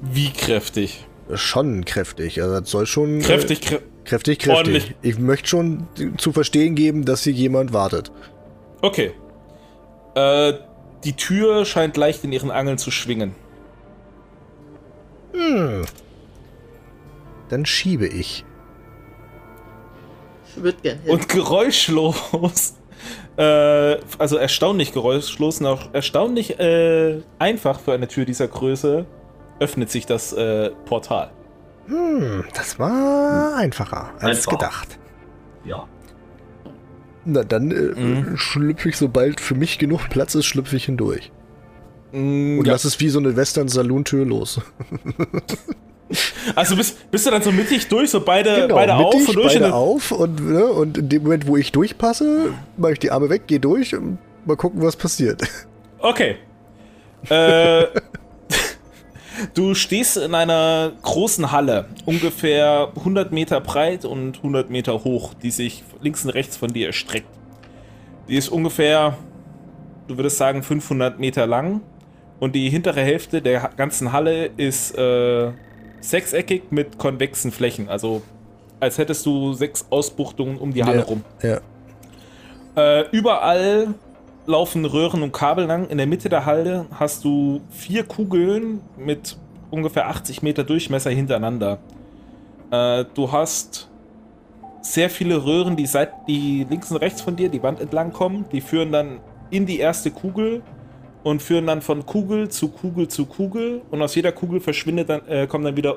[0.00, 1.06] Wie kräftig?
[1.34, 2.40] Schon kräftig.
[2.40, 3.20] Also das soll schon.
[3.20, 4.56] Kräftig, krä Äh, kräftig, kräftig.
[4.56, 4.94] Ordentlich.
[5.02, 5.86] Ich möchte schon
[6.18, 8.12] zu verstehen geben, dass hier jemand wartet.
[8.82, 9.12] Okay.
[10.14, 10.52] Äh,
[11.04, 13.34] die Tür scheint leicht in ihren Angeln zu schwingen.
[15.32, 15.84] Hm.
[17.48, 18.44] Dann schiebe ich.
[20.48, 21.10] Ich würde gern hin.
[21.10, 22.74] Und geräuschlos,
[23.36, 29.06] äh, also erstaunlich geräuschlos auch erstaunlich äh, einfach für eine Tür dieser Größe,
[29.60, 31.30] öffnet sich das äh, Portal.
[31.86, 34.52] Hm, das war einfacher als Einfach.
[34.52, 34.98] gedacht.
[35.64, 35.86] Ja.
[37.24, 38.36] Na, dann äh, Mhm.
[38.36, 41.30] schlüpfe ich, sobald für mich genug Platz ist, schlüpfe ich hindurch.
[42.12, 42.72] Mm, Und ja.
[42.72, 44.60] lass es wie so eine Western-Saloon-Tür los.
[46.54, 49.34] Also bist, bist du dann so mittig durch, so beide, Genau, beide auf mittig, und
[49.36, 49.54] durch?
[49.54, 53.10] beide und- auf und, ne, und in dem Moment, wo ich durchpasse, mache ich die
[53.10, 55.42] Arme weg, gehe durch und mal gucken, was passiert.
[55.98, 56.36] Okay.
[57.30, 57.84] Äh,
[59.54, 65.50] du stehst in einer großen Halle, ungefähr 100 Meter breit und 100 Meter hoch, die
[65.50, 67.28] sich links und rechts von dir erstreckt.
[68.28, 69.16] Die ist ungefähr,
[70.08, 71.80] du würdest sagen, 500 Meter lang
[72.40, 75.50] und die hintere Hälfte der ganzen Halle ist äh,
[76.00, 78.22] sechseckig mit konvexen Flächen, also
[78.80, 81.04] als hättest du sechs Ausbuchtungen um die Halle Ja.
[81.04, 81.24] rum.
[81.42, 81.60] Ja.
[82.76, 83.94] Äh, überall
[84.46, 85.88] laufen Röhren und Kabel lang.
[85.88, 89.36] In der Mitte der Halle hast du vier Kugeln mit
[89.70, 91.78] ungefähr 80 Meter Durchmesser hintereinander.
[92.70, 93.88] Äh, du hast
[94.80, 98.44] sehr viele Röhren, die seit die links und rechts von dir die Wand entlang kommen.
[98.52, 100.62] Die führen dann in die erste Kugel
[101.22, 103.82] und führen dann von Kugel zu Kugel zu Kugel.
[103.90, 105.96] Und aus jeder Kugel verschwindet dann, äh, kommen dann wieder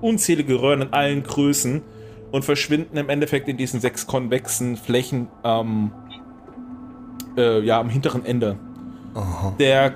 [0.00, 1.82] unzählige Röhren in allen Größen
[2.32, 5.92] und verschwinden im Endeffekt in diesen sechs konvexen Flächen am,
[7.36, 8.56] äh, ja, am hinteren Ende.
[9.14, 9.54] Aha.
[9.58, 9.94] Der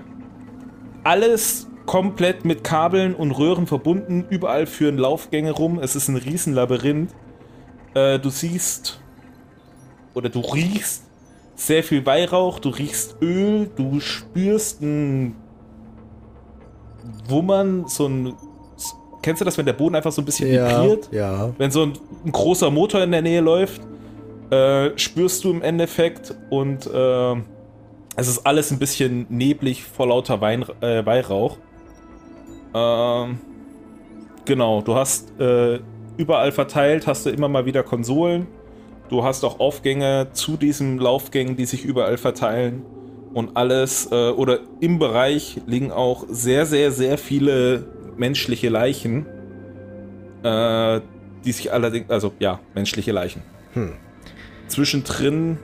[1.05, 5.79] alles komplett mit Kabeln und Röhren verbunden, überall führen Laufgänge rum.
[5.79, 7.11] Es ist ein Riesenlabyrinth.
[7.95, 9.01] Äh, du siehst
[10.15, 11.05] oder du riechst
[11.57, 15.37] sehr viel Weihrauch, du riechst Öl, du spürst ein
[17.29, 18.35] Wummern, so ein.
[19.23, 21.09] Kennst du das, wenn der Boden einfach so ein bisschen Ja, vibriert?
[21.13, 21.51] ja.
[21.57, 21.93] wenn so ein,
[22.27, 23.81] ein großer Motor in der Nähe läuft,
[24.51, 27.35] äh, spürst du im Endeffekt und äh,
[28.17, 31.59] es ist alles ein bisschen neblig vor lauter Wein, äh, Weihrauch.
[32.75, 33.39] Ähm,
[34.45, 35.81] genau, du hast äh,
[36.17, 38.47] überall verteilt, hast du immer mal wieder Konsolen.
[39.09, 42.83] Du hast auch Aufgänge zu diesen Laufgängen, die sich überall verteilen.
[43.33, 47.85] Und alles, äh, oder im Bereich liegen auch sehr, sehr, sehr viele
[48.17, 49.27] menschliche Leichen.
[50.47, 53.41] Die sich allerdings, also ja, menschliche Leichen.
[53.73, 53.95] Hm.
[54.75, 55.59] Zwischendrin,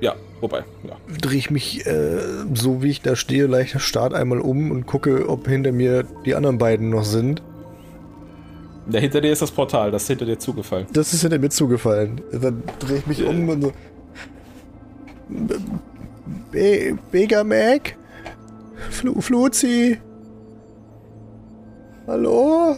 [0.00, 0.96] ja, wobei, ja.
[1.20, 2.20] Drehe ich mich, äh,
[2.54, 6.36] so wie ich da stehe, leichter Start einmal um und gucke, ob hinter mir die
[6.36, 7.42] anderen beiden noch sind.
[8.88, 10.86] Da hinter dir ist das Portal, das ist hinter dir zugefallen.
[10.92, 12.20] Das ist hinter mir zugefallen.
[12.30, 13.72] Dann drehe ich mich um und so.
[16.52, 17.96] Be Bega Mac?
[18.90, 19.98] Flu Fluzi?
[22.06, 22.76] Hallo?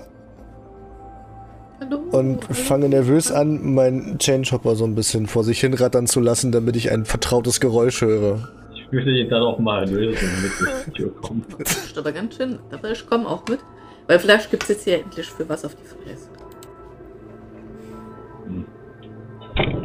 [1.80, 1.98] Hallo?
[2.12, 6.76] Und fange nervös an, meinen Chainchopper so ein bisschen vor sich hinrattern zu lassen, damit
[6.76, 8.48] ich ein vertrautes Geräusch höre.
[8.74, 11.42] Ich würde ihn dann auch mal lösen, damit ich Tür komme.
[11.58, 12.58] Das ist aber ganz schön.
[12.70, 13.60] Aber ich komme auch mit.
[14.06, 16.28] Weil vielleicht gibt es jetzt hier endlich für was auf die Fresse.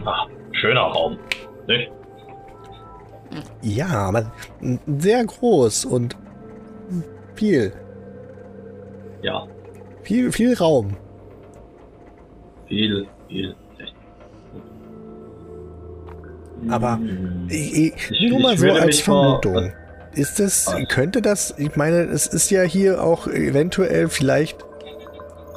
[0.06, 1.17] Ah, schöner Raum.
[1.67, 1.91] Nicht?
[3.62, 4.32] Ja, aber
[4.86, 6.15] sehr groß und
[7.36, 7.71] viel,
[9.23, 9.47] Ja,
[10.04, 10.97] viel, viel Raum.
[12.71, 13.55] Viel, viel.
[16.69, 17.47] Aber Hm.
[17.49, 17.73] Ich,
[18.12, 19.73] ich, nur mal so als Vermutung.
[20.13, 20.88] Ist das, Was?
[20.89, 24.57] könnte das, ich meine, es ist ja hier auch eventuell vielleicht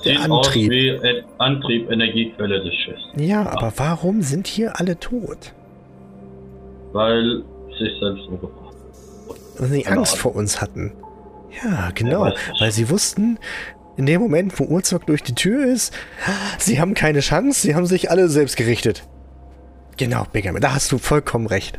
[0.05, 1.03] der aus Antrieb.
[1.03, 3.01] ein Antrieb, Energiequelle des Schiffs.
[3.17, 5.53] Ja, aber warum sind hier alle tot?
[6.93, 7.43] Weil
[7.79, 8.77] sich selbst umgebracht.
[9.59, 10.93] Weil sie Angst vor uns hatten.
[11.63, 12.33] Ja, genau.
[12.59, 13.39] Weil sie wussten,
[13.97, 15.93] in dem Moment, wo Urzog durch die Tür ist,
[16.59, 19.05] sie haben keine Chance, sie haben sich alle selbst gerichtet.
[19.97, 21.79] Genau, Benjamin, da hast du vollkommen recht.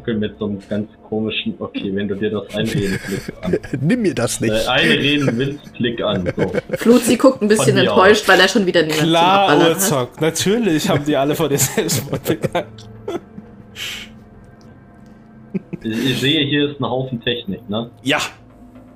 [0.00, 3.58] Okay, mit so einem ganz komischen, okay, wenn du dir das einreden, klick an.
[3.82, 4.50] Nimm mir das nicht.
[4.50, 6.32] Äh, einreden willst, klick an.
[6.34, 6.52] So.
[6.78, 9.68] Fluzi guckt ein bisschen enttäuscht, weil er schon wieder niemand zum Klar, hat.
[9.68, 12.68] Urzog, natürlich haben die alle vor dir Selbstmord begangen.
[15.82, 17.90] Ich, ich sehe, hier ist ein Haufen Technik, ne?
[18.02, 18.20] Ja.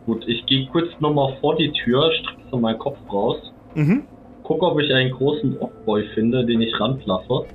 [0.06, 3.38] Gut, ich gehe kurz nochmal vor die Tür, strecke so meinen Kopf raus
[3.74, 4.04] Mhm.
[4.42, 7.46] guck, ob ich einen großen Orkboy finde, den ich ranlasse.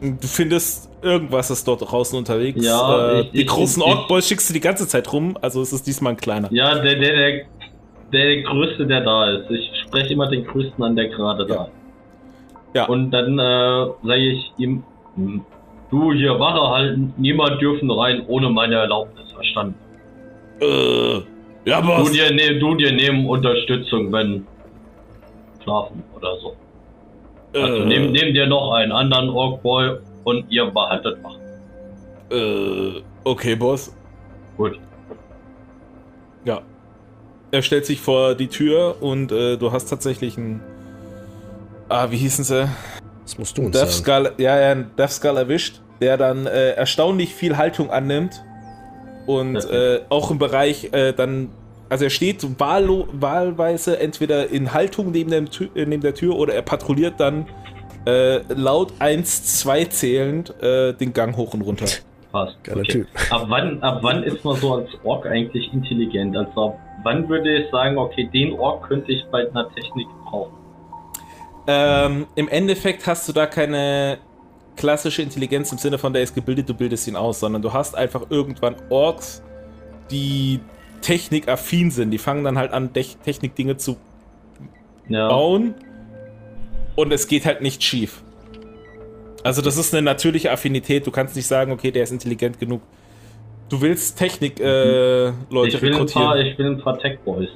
[0.00, 2.64] Du findest irgendwas ist dort draußen unterwegs.
[2.64, 5.60] Ja, äh, ich- die ich- großen ich- Orkboys schickst du die ganze Zeit rum, also
[5.62, 6.48] es ist diesmal ein kleiner.
[6.52, 7.42] Ja, der, der, der,
[8.12, 9.50] der Größte, der da ist.
[9.50, 11.72] Ich spreche immer den Größten an, der gerade da ist.
[12.74, 12.84] Ja.
[12.86, 14.84] Und dann äh, sage ich ihm,
[15.16, 15.40] hm,
[15.90, 19.74] du hier Wache halten, niemand dürfen rein ohne meine Erlaubnis, verstanden?
[20.60, 21.20] Äh,
[21.64, 22.12] ja, Du Boss.
[22.12, 24.46] dir, ne, du dir nehmen Unterstützung, wenn
[25.62, 26.56] schlafen oder so.
[27.54, 31.38] Also Äh, nehm, nehm dir noch einen anderen Orkboy und ihr behaltet Wache.
[32.30, 33.94] äh, okay, Boss.
[34.56, 34.78] Gut.
[36.44, 36.60] Ja.
[37.50, 40.60] Er stellt sich vor die Tür und äh, du hast tatsächlich einen.
[41.88, 42.68] Ah, wie hießen sie?
[43.22, 44.26] Das musst du uns Death sagen.
[44.26, 48.42] Skull, ja, ja, einen Death Skull erwischt, der dann äh, erstaunlich viel Haltung annimmt
[49.28, 51.50] und äh, auch im Bereich äh, dann,
[51.90, 56.34] also er steht wahllo wahlweise entweder in Haltung neben, dem Tür, äh, neben der Tür
[56.34, 57.46] oder er patrouilliert dann
[58.06, 61.84] äh, laut 1, 2 zählend äh, den Gang hoch und runter.
[62.32, 62.56] Passt.
[62.64, 62.92] Geiler okay.
[62.92, 63.06] Typ.
[63.28, 66.34] Ab wann, ab wann ist man so als Ork eigentlich intelligent?
[66.34, 70.54] Also ab wann würde ich sagen, okay, den Ork könnte ich bei einer Technik brauchen?
[71.66, 74.16] Ähm, Im Endeffekt hast du da keine
[74.78, 77.94] klassische Intelligenz im Sinne von, der ist gebildet, du bildest ihn aus, sondern du hast
[77.94, 79.42] einfach irgendwann Orks,
[80.10, 80.60] die
[81.02, 82.10] technikaffin sind.
[82.12, 83.96] Die fangen dann halt an, Tech- Technikdinge zu
[85.08, 85.28] Ja.
[85.28, 85.74] bauen
[86.96, 88.22] und es geht halt nicht schief.
[89.44, 91.06] Also das ist eine natürliche Affinität.
[91.06, 92.80] Du kannst nicht sagen, okay, der ist intelligent genug.
[93.68, 96.46] Du willst Technik äh, Leute ich will ein paar, rekrutieren.
[96.46, 97.48] ich will ein paar Tech Boys.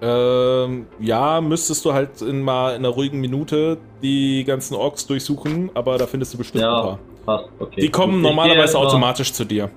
[0.00, 5.70] Ähm, ja, müsstest du halt in mal in einer ruhigen Minute die ganzen Orks durchsuchen,
[5.74, 6.98] aber da findest du bestimmt ein Ja, paar.
[7.26, 7.80] passt, okay.
[7.80, 9.70] Die kommen Ich geh normalerweise erst mal- automatisch zu dir.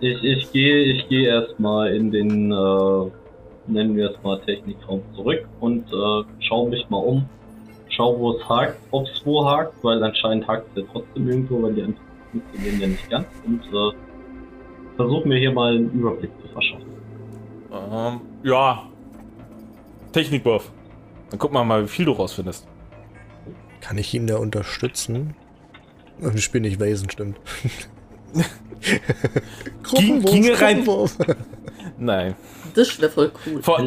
[0.00, 3.10] Ich, ich gehe ich gehe erstmal in den, äh,
[3.68, 7.24] nennen wir es mal Technikraum zurück und äh, schaue mich mal um.
[7.88, 11.62] Schau, wo es hakt, ob es wo hakt, weil anscheinend hakt es ja trotzdem irgendwo,
[11.62, 13.26] weil die anderen funktionieren ja nicht ganz.
[13.46, 13.92] Und äh,
[14.96, 16.84] versuche mir hier mal einen Überblick zu verschaffen.
[17.72, 18.82] Ähm, ja.
[20.16, 20.70] Technikwurf.
[21.30, 22.66] Dann guck mal mal, wie viel du rausfindest.
[23.82, 25.34] Kann ich ihn da unterstützen?
[26.34, 27.36] Ich spiele nicht Wesen, stimmt.
[29.94, 30.84] Ging- ginge rein-.
[31.98, 32.34] Nein.
[32.74, 33.62] Das wäre voll cool.
[33.62, 33.82] Vor,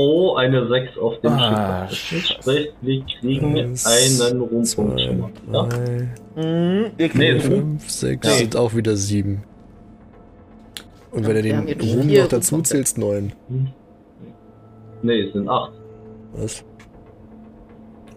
[0.00, 1.88] Oh, eine 6 auf dem Ah.
[1.88, 2.38] Sprich,
[2.82, 5.00] wir kriegen Eins, einen Ruhmpunkt.
[5.00, 5.62] Ja?
[5.64, 8.34] drei, Nee, es sind, fünf, sechs, Nee.
[8.38, 9.42] sind auch wieder sieben.
[11.10, 13.32] Und wenn du den Ruhm noch dazu zählst, neun.
[15.02, 15.72] Nee, es sind 8.
[16.34, 16.64] Was?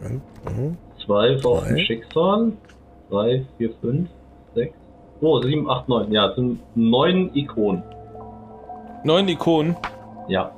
[0.02, 0.78] Mhm.
[1.06, 1.86] 2 war auf dem Drei.
[1.86, 2.52] Schicksal.
[3.10, 4.10] 3, 4, 5,
[4.56, 4.74] 6.
[5.22, 6.12] Oh, 7, 8, 9.
[6.12, 7.84] Ja, es sind 9 Ikonen.
[9.04, 9.76] neun Ikonen.
[10.28, 10.52] Ja.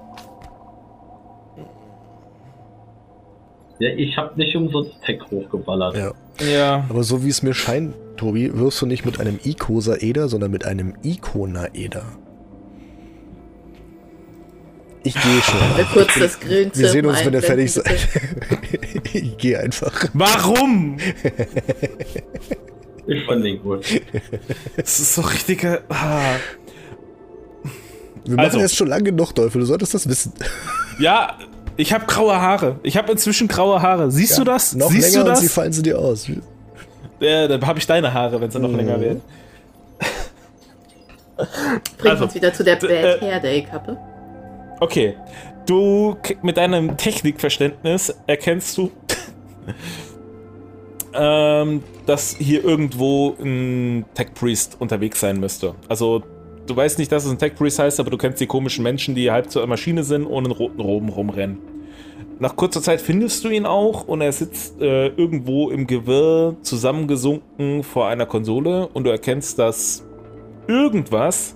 [3.79, 5.95] Ja, ich habe nicht umsonst Tech hochgeballert.
[5.95, 6.11] Ja.
[6.39, 6.85] Ja.
[6.89, 10.65] Aber so wie es mir scheint, Tobi, wirst du nicht mit einem Icosaeder, sondern mit
[10.65, 12.03] einem Ikonaeder.
[15.03, 15.59] Ich gehe schon.
[15.75, 17.85] Wer kurz das Grillen Wir sehen uns, wenn ihr fertig seid.
[19.13, 20.05] ich gehe einfach.
[20.13, 20.97] Warum?
[23.05, 23.85] Ich fand den gut.
[24.77, 25.81] Das ist so richtige.
[25.89, 26.35] Ah.
[28.25, 28.59] Wir machen Also.
[28.59, 29.59] jetzt schon lange genug, Teufel.
[29.59, 30.31] Du solltest das wissen.
[30.99, 31.37] Ja,
[31.75, 32.79] ich habe graue Haare.
[32.83, 34.09] Ich habe inzwischen graue Haare.
[34.09, 34.73] Siehst du das?
[34.73, 35.53] Noch Siehst länger du und sie das?
[35.53, 36.27] fallen sie dir aus.
[37.19, 38.77] Ja, dann habe ich deine Haare, wenn sie noch Mhm.
[38.77, 39.21] länger werden.
[41.97, 43.97] Bringt Also, uns wieder zu der Bad äh, Hair Day Kappe.
[44.83, 45.15] Okay.
[45.65, 48.91] Du mit deinem Technikverständnis erkennst du,
[51.13, 55.75] ähm, dass hier irgendwo ein Tech Priest unterwegs sein müsste.
[55.87, 56.21] Also
[56.67, 59.15] du weißt nicht, dass es ein Tech Priest heißt, aber du kennst die komischen Menschen,
[59.15, 61.59] die halb zur Maschine sind und in roten Roben rumrennen.
[62.39, 67.83] Nach kurzer Zeit findest du ihn auch und er sitzt äh, irgendwo im Gewirr zusammengesunken
[67.83, 70.03] vor einer Konsole und du erkennst, dass
[70.67, 71.55] irgendwas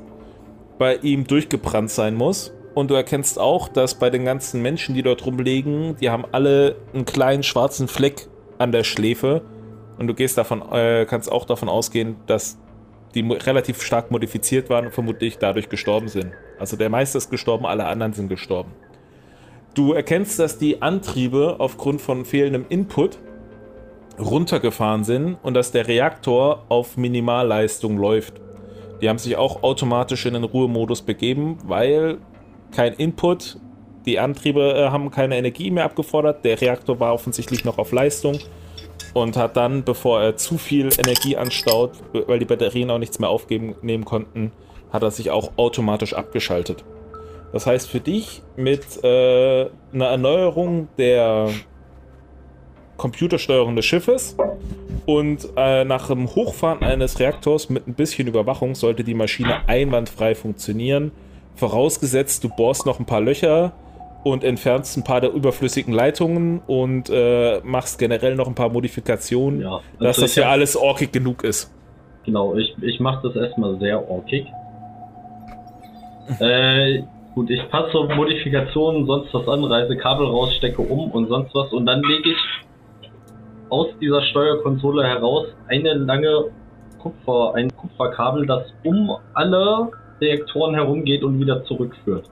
[0.77, 2.53] bei ihm durchgebrannt sein muss.
[2.77, 6.75] Und du erkennst auch, dass bei den ganzen Menschen, die dort rumliegen, die haben alle
[6.93, 8.27] einen kleinen schwarzen Fleck
[8.59, 9.41] an der Schläfe.
[9.97, 12.59] Und du gehst davon, äh, kannst auch davon ausgehen, dass
[13.15, 16.33] die relativ stark modifiziert waren und vermutlich dadurch gestorben sind.
[16.59, 18.73] Also der Meister ist gestorben, alle anderen sind gestorben.
[19.73, 23.17] Du erkennst, dass die Antriebe aufgrund von fehlendem Input
[24.19, 28.35] runtergefahren sind und dass der Reaktor auf Minimalleistung läuft.
[29.01, 32.19] Die haben sich auch automatisch in den Ruhemodus begeben, weil
[32.71, 33.57] kein Input,
[34.05, 38.39] die Antriebe äh, haben keine Energie mehr abgefordert, der Reaktor war offensichtlich noch auf Leistung
[39.13, 43.29] und hat dann, bevor er zu viel Energie anstaut, weil die Batterien auch nichts mehr
[43.29, 44.51] aufgeben konnten,
[44.91, 46.83] hat er sich auch automatisch abgeschaltet.
[47.51, 51.49] Das heißt für dich mit äh, einer Erneuerung der
[52.97, 54.35] Computersteuerung des Schiffes
[55.05, 60.35] und äh, nach dem Hochfahren eines Reaktors mit ein bisschen Überwachung sollte die Maschine einwandfrei
[60.35, 61.11] funktionieren.
[61.57, 63.73] Vorausgesetzt, du bohrst noch ein paar Löcher
[64.23, 69.61] und entfernst ein paar der überflüssigen Leitungen und äh, machst generell noch ein paar Modifikationen,
[69.61, 71.73] Ja, dass also das ich ja alles orkig genug ist.
[72.25, 74.45] Genau, ich, ich mache das erstmal sehr orkig.
[76.39, 77.01] äh,
[77.33, 81.71] gut, ich passe Modifikationen, sonst was an, reiße Kabel raus, stecke um und sonst was
[81.71, 82.37] und dann lege ich
[83.69, 86.51] aus dieser Steuerkonsole heraus eine lange
[86.99, 89.89] Kupfer, ein Kupferkabel, das um alle
[90.19, 92.29] Reaktoren herumgeht und wieder zurückführt.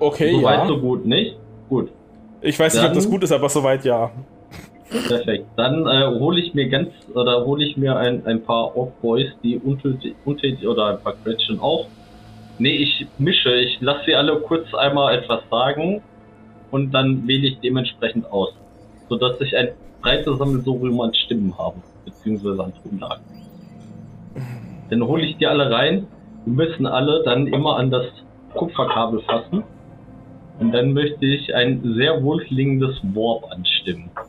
[0.00, 0.66] Okay, so weit, ja.
[0.66, 1.36] so gut, nicht?
[1.68, 1.90] Gut.
[2.40, 4.10] Ich weiß nicht, ob Dann- das gut ist, aber soweit ja.
[5.08, 5.46] Perfekt.
[5.56, 9.26] Dann äh, hole ich mir ganz oder hole ich mir ein, ein paar Orc Boys,
[9.42, 11.86] die untätig, untätig oder ein paar Quetschen auch.
[12.58, 13.52] Nee, ich mische.
[13.54, 16.00] Ich lasse sie alle kurz einmal etwas sagen
[16.70, 18.54] und dann wähle ich dementsprechend aus.
[19.08, 23.24] Sodass ich ein breites Sammelsurium an Stimmen habe, beziehungsweise an Tonlagen.
[25.00, 26.06] Dann hole ich die alle rein.
[26.46, 28.06] Die müssen alle dann immer an das
[28.54, 29.64] Kupferkabel fassen.
[30.60, 34.08] Und dann möchte ich ein sehr wohlklingendes Warp anstimmen.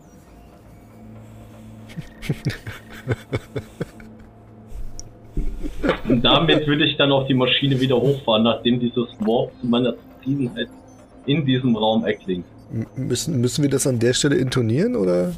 [6.10, 9.94] Und damit würde ich dann auch die Maschine wieder hochfahren, nachdem dieses Warp zu meiner
[10.18, 10.68] Zufriedenheit
[11.26, 12.46] in diesem Raum erklingt.
[12.74, 15.34] M- Müssen, müssen wir das an der Stelle intonieren oder?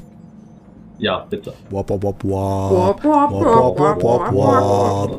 [0.99, 1.53] Ja, bitte.
[1.69, 2.71] Wap, wap, wap, wap.
[2.71, 5.11] Wap, wap, wap, wap, wap.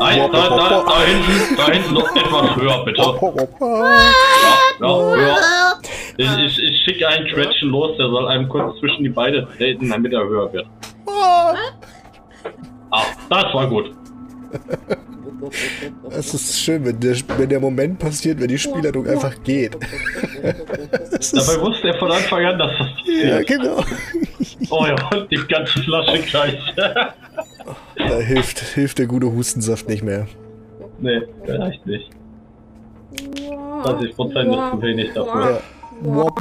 [0.00, 3.00] Nein, da, da, da hinten, da hinten noch etwas höher, bitte.
[3.00, 3.16] Ja,
[4.80, 5.36] ja, höher.
[6.16, 9.88] Ich, ich, ich schicke einen Quetschen los, der soll einem kurz zwischen die Beine treten,
[9.88, 10.66] damit er höher wird.
[12.90, 13.92] Ah, das war gut.
[16.10, 19.74] Es ist schön, wenn der, wenn der Moment passiert, wenn die Spielleitung einfach geht.
[20.42, 23.46] Dabei wusste er von Anfang an, dass das ja, passiert.
[23.46, 23.84] genau.
[24.70, 26.60] Oh ja, und die ganze Flasche gleich.
[27.96, 30.26] Da hilft, hilft der gute Hustensaft nicht mehr.
[30.98, 32.10] nee, vielleicht nicht.
[33.14, 35.50] 20% ist zu wenig dafür.
[35.50, 35.60] Ja.
[36.02, 36.40] Wap,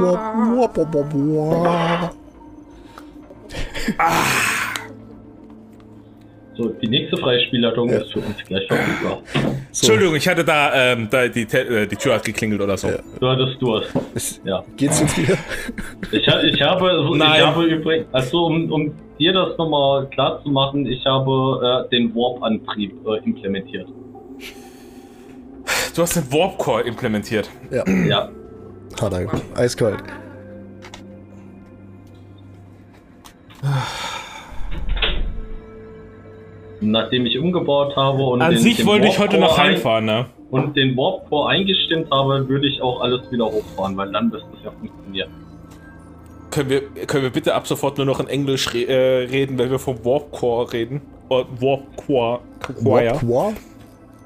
[6.56, 9.22] So, die nächste Freispielleitung ist für uns gleich verfügbar.
[9.72, 12.90] So, Entschuldigung, ich hatte da, ähm, da die, äh, die Tür hat geklingelt oder so.
[12.90, 12.98] Ja.
[13.20, 13.92] Du hattest Durst.
[14.14, 14.64] ist, Ja.
[14.78, 15.36] geht's jetzt wieder?
[16.12, 17.40] Ich, ich habe, Nein.
[17.40, 21.90] ich habe übrigens, also um, um dir das nochmal klar zu machen, ich habe äh,
[21.90, 23.88] den Warp-Antrieb äh, implementiert.
[25.96, 27.50] Du hast den Warp Core implementiert.
[27.72, 28.30] Ja, Ja,
[29.02, 29.28] hat er.
[29.56, 30.04] Eiskalt.
[36.92, 40.26] Nachdem ich umgebaut habe und An den, sich den wollte ich heute noch heimfahren, ne?
[40.54, 44.48] und den Warp Core eingestimmt habe, würde ich auch alles wieder hochfahren, weil dann müsste
[44.56, 45.30] es ja funktionieren.
[46.52, 49.72] Können wir, können wir bitte ab sofort nur noch in Englisch re äh, reden, wenn
[49.72, 51.02] wir vom Warp Core reden?
[51.30, 52.40] Oder Warp Core.
[52.62, 52.86] Core.
[52.86, 53.54] Wap, wap.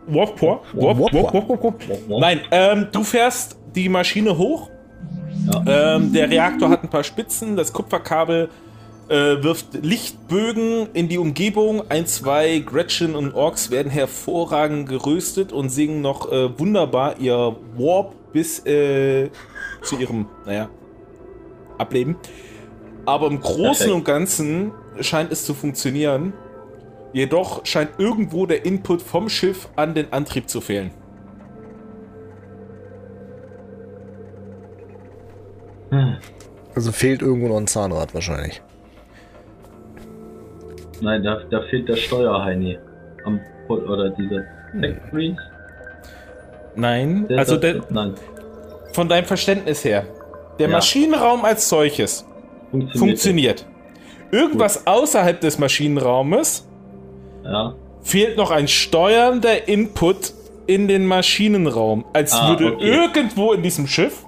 [0.08, 0.60] Warp Core?
[0.74, 2.20] Warp, Warp Warp, Warp, Warp, Warp.
[2.20, 4.70] Nein, ähm, du fährst die Maschine hoch.
[5.66, 8.50] Ähm, der Reaktor hat ein paar Spitzen, das Kupferkabel
[9.10, 11.90] äh, wirft Lichtbögen in die Umgebung.
[11.90, 18.14] Ein, zwei Gretchen und Orks werden hervorragend geröstet und singen noch äh, wunderbar ihr Warp
[18.34, 19.30] bis äh,
[19.82, 20.70] zu ihrem, naja,
[21.78, 22.18] Ableben.
[23.06, 23.92] Aber im Großen Perfekt.
[23.92, 26.34] und Ganzen scheint es zu funktionieren.
[27.14, 30.92] Jedoch scheint irgendwo der Input vom Schiff an den Antrieb zu fehlen.
[36.76, 38.62] Also fehlt irgendwo noch ein Zahnrad wahrscheinlich.
[41.02, 42.78] Nein, da, da fehlt der Steuerheini.
[43.26, 43.40] Am
[43.70, 44.44] oder dieser
[44.82, 45.38] Tech Freeze.
[46.76, 48.14] Nein, Der also sagt- der, nein,
[48.94, 50.06] von deinem Verständnis her,
[50.60, 50.76] der Ja.
[50.76, 52.26] Maschinenraum als solches
[52.72, 52.98] funktioniert.
[53.00, 53.66] funktioniert.
[54.32, 56.68] Irgendwas außerhalb des Maschinenraumes
[57.44, 57.76] Ja.
[58.02, 60.34] fehlt noch ein steuernder Input
[60.68, 62.06] in den Maschinenraum.
[62.14, 62.90] Als Ah, würde okay.
[62.90, 64.26] irgendwo in diesem Schiff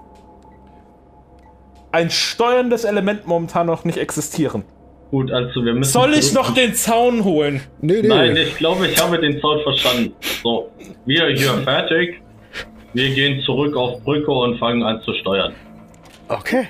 [1.91, 4.63] ein steuerndes Element momentan noch nicht existieren.
[5.11, 5.91] Gut, also wir müssen.
[5.91, 7.61] Soll ich noch den Zaun holen?
[7.81, 8.07] Nee, nee.
[8.07, 10.13] Nein, ich glaube, ich habe den Sound verstanden.
[10.43, 10.69] So,
[11.05, 12.21] wir hier fertig.
[12.93, 15.53] Wir gehen zurück auf Brücke und fangen an zu steuern.
[16.27, 16.67] Okay.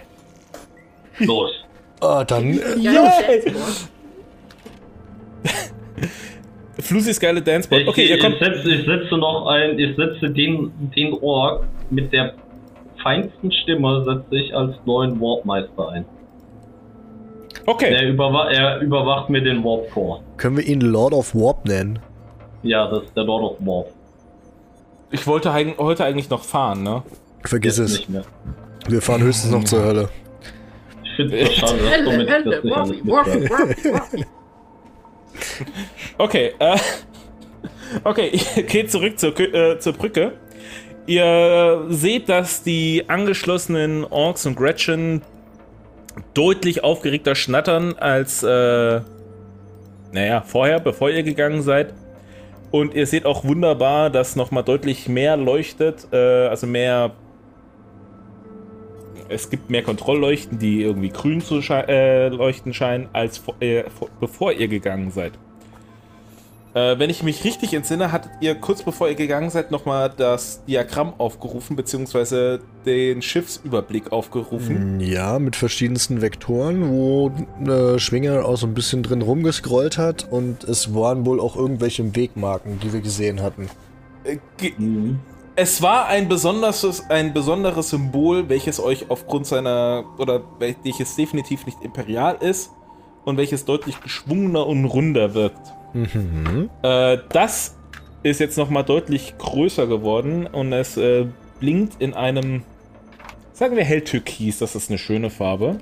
[1.20, 1.52] Los.
[2.02, 2.54] Ah, dann.
[2.58, 2.94] Äh, Ja.
[3.28, 3.90] Dashboard.
[6.80, 7.82] Flusis geile Danceball.
[7.82, 8.40] Ich, Okay, ihr ich, kommt.
[8.40, 12.36] setze, ich setze noch ein, ich setze den, den Ork mit der
[13.04, 16.06] feinsten Stimme setze ich als neuen Warpmeister ein.
[17.70, 17.93] Okay.
[17.93, 20.24] Er, überwa er überwacht mir den Warp Core.
[20.38, 21.99] Können wir ihn Lord of Warp nennen?
[22.63, 23.93] Ja, das ist der Lord of Warp.
[25.11, 27.03] Ich wollte heute eigentlich noch fahren, ne?
[27.43, 27.97] Vergiss Jetzt es.
[27.97, 28.24] nicht mehr.
[28.88, 30.09] Wir fahren höchstens noch zur Hölle.
[31.03, 34.28] Ich finde es schade, dass das nicht alles mitkriegt.
[36.17, 36.78] Okay, äh,
[38.03, 40.34] okay, ihr geht zurück zur, äh, zur Brücke.
[41.05, 45.22] Ihr seht, dass die angeschlossenen Orks und Gretchen
[46.34, 49.01] deutlich aufgeregter schnattern als, äh,
[50.11, 51.93] naja, vorher, bevor ihr gegangen seid.
[52.72, 57.11] Und ihr seht auch wunderbar, dass nochmal deutlich mehr leuchtet, äh, also mehr.
[59.28, 64.09] Es gibt mehr Kontrollleuchten, die irgendwie grün zu schei äh, leuchten scheinen, als äh, vor,
[64.20, 65.34] bevor ihr gegangen seid.
[66.76, 70.63] Äh, wenn ich mich richtig entsinne, hattet ihr kurz bevor ihr gegangen seid nochmal das
[70.65, 74.99] Diagramm aufgerufen, beziehungsweise den Schiffsüberblick aufgerufen.
[74.99, 77.32] Ja, mit verschiedensten Vektoren, wo
[77.65, 82.15] äh, Schwinger auch so ein bisschen drin rumgescrollt hat und es waren wohl auch irgendwelche
[82.15, 83.67] Wegmarken, die wir gesehen hatten.
[84.24, 85.20] Äh, ge- Mhm.
[85.55, 91.82] Es war ein besonderes, ein besonderes Symbol, welches euch aufgrund seiner, oder welches definitiv nicht
[91.84, 92.70] imperial ist
[93.26, 95.74] und welches deutlich geschwungener und runder wirkt.
[95.94, 96.70] Mhm.
[96.84, 97.78] Äh, das
[98.24, 101.26] ist jetzt nochmal deutlich größer geworden und es äh,
[101.60, 102.64] blinkt in einem,
[103.54, 105.78] sagen wir hell türkis, das ist eine schöne Farbe.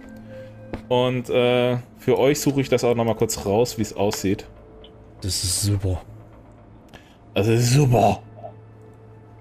[0.89, 4.45] Und äh, für euch suche ich das auch nochmal kurz raus, wie es aussieht.
[5.21, 6.01] Das ist super.
[7.33, 8.21] Also super.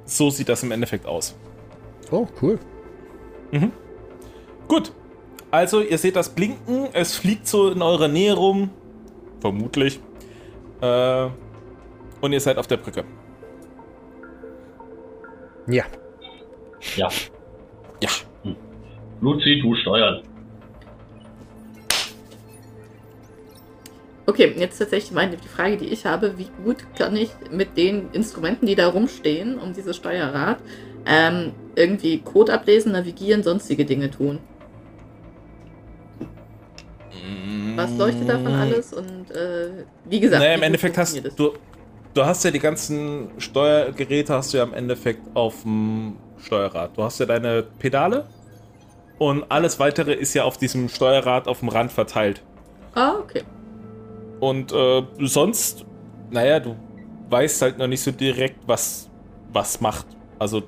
[0.04, 1.36] So sieht das im Endeffekt aus.
[2.10, 2.58] Oh, cool.
[4.68, 4.92] Gut.
[5.50, 8.70] Also, ihr seht das Blinken, es fliegt so in eurer Nähe rum.
[9.40, 10.00] Vermutlich.
[10.80, 11.28] Äh,
[12.20, 13.04] und ihr seid auf der Brücke.
[15.66, 15.84] Ja.
[16.96, 17.08] Ja.
[18.02, 18.10] Ja.
[19.20, 20.22] Luzi, du steuern.
[24.28, 28.10] Okay, jetzt tatsächlich meine die Frage, die ich habe, wie gut kann ich mit den
[28.12, 30.58] Instrumenten, die da rumstehen, um dieses Steuerrad,
[31.06, 34.40] ähm, irgendwie Code ablesen, navigieren, sonstige Dinge tun?
[37.76, 38.92] Was leuchtet davon alles?
[38.92, 41.52] Und äh, wie gesagt, Naja, im Endeffekt hast du,
[42.14, 46.96] du hast ja die ganzen Steuergeräte hast du ja im Endeffekt auf dem Steuerrad.
[46.96, 48.26] Du hast ja deine Pedale
[49.18, 52.42] und alles weitere ist ja auf diesem Steuerrad auf dem Rand verteilt.
[52.94, 53.42] Ah, okay.
[54.40, 55.84] Und äh, sonst,
[56.30, 56.76] naja, du
[57.30, 59.10] weißt halt noch nicht so direkt, was
[59.52, 60.06] was macht.
[60.38, 60.62] Also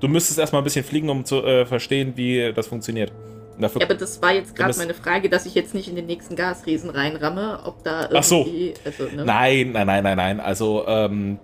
[0.00, 3.12] du müsstest erstmal ein bisschen fliegen, um zu äh, verstehen, wie das funktioniert.
[3.60, 6.06] Dafür, Ja, aber das war jetzt gerade meine Frage, dass ich jetzt nicht in den
[6.06, 8.16] nächsten Gasriesen reinramme, ob da irgendwie.
[8.16, 8.46] Ach so.
[8.84, 9.24] Also, ne?
[9.24, 10.40] Nein, nein, nein, nein, nein.
[10.40, 11.38] Also, ähm,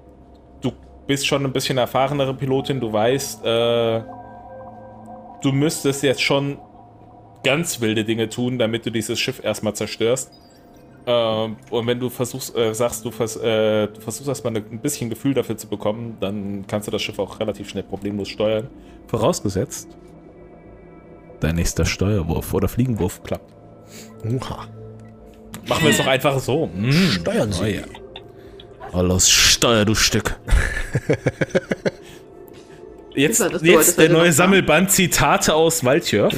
[0.60, 0.72] du
[1.06, 4.02] bist schon ein bisschen erfahrenere Pilotin, du weißt, äh,
[5.42, 6.58] du müsstest jetzt schon
[7.44, 10.32] ganz wilde Dinge tun, damit du dieses Schiff erstmal zerstörst.
[11.06, 15.10] Ähm, und wenn du versuchst, äh, sagst, du, vers äh, du versuchst erstmal ein bisschen
[15.10, 18.68] Gefühl dafür zu bekommen, dann kannst du das Schiff auch relativ schnell problemlos steuern.
[19.06, 19.88] Vorausgesetzt,
[21.44, 23.52] dein nächster Steuerwurf oder Fliegenwurf klappt.
[24.24, 24.66] Oha.
[25.68, 26.66] Machen wir es doch einfach so.
[26.66, 26.90] Mm.
[26.90, 27.62] Steuern Sie.
[27.62, 27.82] Oh ja.
[28.92, 30.38] Oh, los, steuer, du Stück.
[33.16, 36.34] Jetzt, du jetzt der neue Sammelband Zitate aus Waldjörf.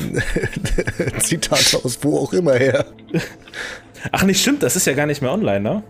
[1.21, 2.85] Zitate aus wo auch immer her.
[4.13, 5.83] Ach, nicht stimmt, das ist ja gar nicht mehr online, ne?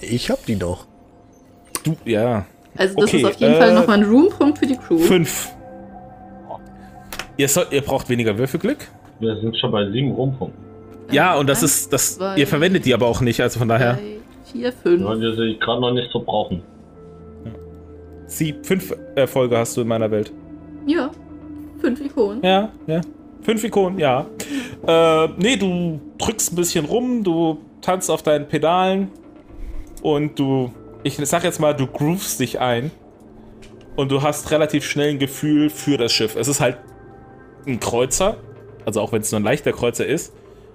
[0.00, 0.86] Ich hab die doch.
[1.84, 2.46] Du, ja.
[2.76, 4.98] Also, das Okay, ist auf jeden äh, Fall nochmal ein Room-Punkt für die Crew.
[4.98, 5.50] Fünf.
[7.40, 8.76] Ihr, soll, ihr braucht weniger Würfelglück.
[9.18, 10.62] Wir sind schon bei sieben Rumpunkten.
[11.10, 13.66] Ja, und das Eins, ist, das, zwei, ihr verwendet die aber auch nicht, also von
[13.66, 13.94] daher.
[13.94, 14.18] Drei,
[14.52, 15.04] vier, fünf.
[15.06, 16.62] Weil wir sie gerade noch nicht so brauchen.
[18.26, 20.30] Sie, fünf Erfolge hast du in meiner Welt.
[20.86, 21.10] Ja,
[21.80, 22.42] fünf Ikonen.
[22.44, 23.00] Ja, ja.
[23.40, 24.26] Fünf Ikonen, ja.
[24.86, 29.08] Äh, nee, du drückst ein bisschen rum, du tanzt auf deinen Pedalen
[30.02, 30.72] und du,
[31.04, 32.90] ich sag jetzt mal, du groovst dich ein
[33.96, 36.36] und du hast relativ schnell ein Gefühl für das Schiff.
[36.36, 36.76] Es ist halt
[37.66, 38.36] ein Kreuzer,
[38.84, 40.32] also auch wenn es nur ein leichter Kreuzer ist,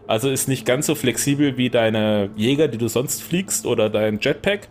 [0.07, 4.19] also ist nicht ganz so flexibel wie deine Jäger, die du sonst fliegst oder dein
[4.21, 4.67] Jetpack,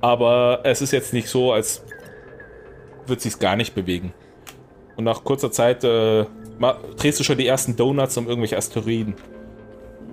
[0.00, 1.84] aber es ist jetzt nicht so, als
[3.06, 4.12] würde sich gar nicht bewegen.
[4.96, 6.24] Und nach kurzer Zeit äh,
[6.96, 9.14] drehst du schon die ersten Donuts um irgendwelche Asteroiden.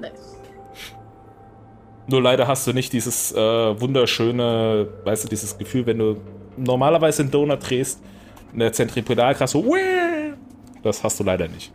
[0.01, 0.37] Nice.
[2.07, 6.17] Nur leider hast du nicht dieses äh, wunderschöne, weißt du, dieses Gefühl, wenn du
[6.57, 8.01] normalerweise einen Donut drehst,
[8.51, 10.02] in der Zentripetalkraft so, "Wah!"
[10.83, 11.71] Das hast du leider nicht.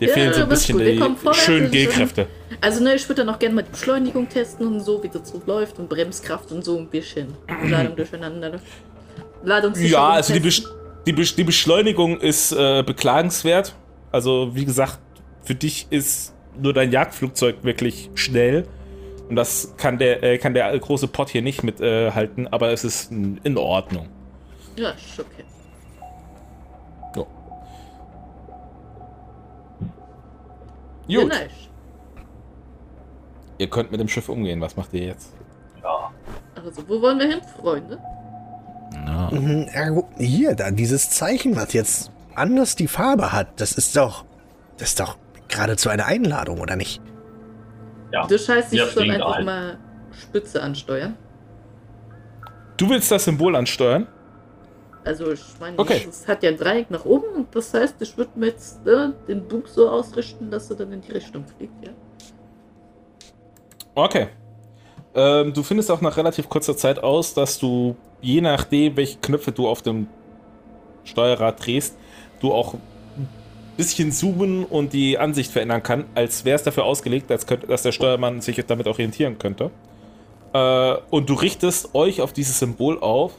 [0.00, 2.26] Dir Ja, fehlen so ein bisschen gut, die schönen G-Kräfte.
[2.60, 5.28] Also, ne, ich würde dann auch gerne mal die Beschleunigung testen und so, wie das
[5.28, 7.28] so läuft und Bremskraft und so ein bisschen.
[7.68, 8.60] Ladung durcheinander.
[9.44, 9.92] Ladungssicherung.
[9.92, 10.40] Ja, also die.
[10.40, 10.62] Besch
[11.06, 13.74] die, Besch die Beschleunigung ist äh, beklagenswert.
[14.10, 14.98] Also, wie gesagt,
[15.44, 18.66] für dich ist nur dein Jagdflugzeug wirklich schnell.
[19.28, 22.84] Und das kann der, äh, kann der große Pott hier nicht mithalten, äh, aber es
[22.84, 24.08] ist in Ordnung.
[24.76, 25.39] Ja, ist okay.
[31.18, 31.50] Gut, nice.
[33.58, 34.60] ihr könnt mit dem Schiff umgehen.
[34.60, 35.32] Was macht ihr jetzt?
[35.82, 36.10] Ja.
[36.54, 37.98] Also, wo wollen wir hin, Freunde?
[38.92, 43.96] Na, Mhm, ja, Hier, da, dieses Zeichen, was jetzt anders die Farbe hat, das ist
[43.96, 44.24] doch.
[44.78, 45.16] Das ist doch
[45.48, 47.00] geradezu eine Einladung, oder nicht?
[48.12, 48.26] Ja.
[48.26, 49.44] Das heißt, ich Wir soll fliegen einfach ein.
[49.44, 49.78] mal
[50.12, 51.16] Spitze ansteuern.
[52.76, 54.06] Du willst das Symbol ansteuern?
[55.04, 56.06] Also, ich meine, Okay.
[56.08, 59.08] es hat ja ein Dreieck nach oben und das heißt, ich würde mir jetzt äh,
[59.28, 61.92] den Bug so ausrichten, dass er dann in die Richtung fliegt, ja?
[63.94, 64.28] Okay.
[65.14, 69.52] Ähm, du findest auch nach relativ kurzer Zeit aus, dass du, je nachdem, welche Knöpfe
[69.52, 70.06] du auf dem
[71.04, 71.96] Steuerrad drehst,
[72.40, 72.80] du auch ein
[73.76, 77.82] bisschen zoomen und die Ansicht verändern kann, als wäre es dafür ausgelegt, als könnte, dass
[77.82, 79.70] der Steuermann sich damit orientieren könnte.
[80.52, 83.32] Äh, und du richtest euch auf dieses Symbol auf.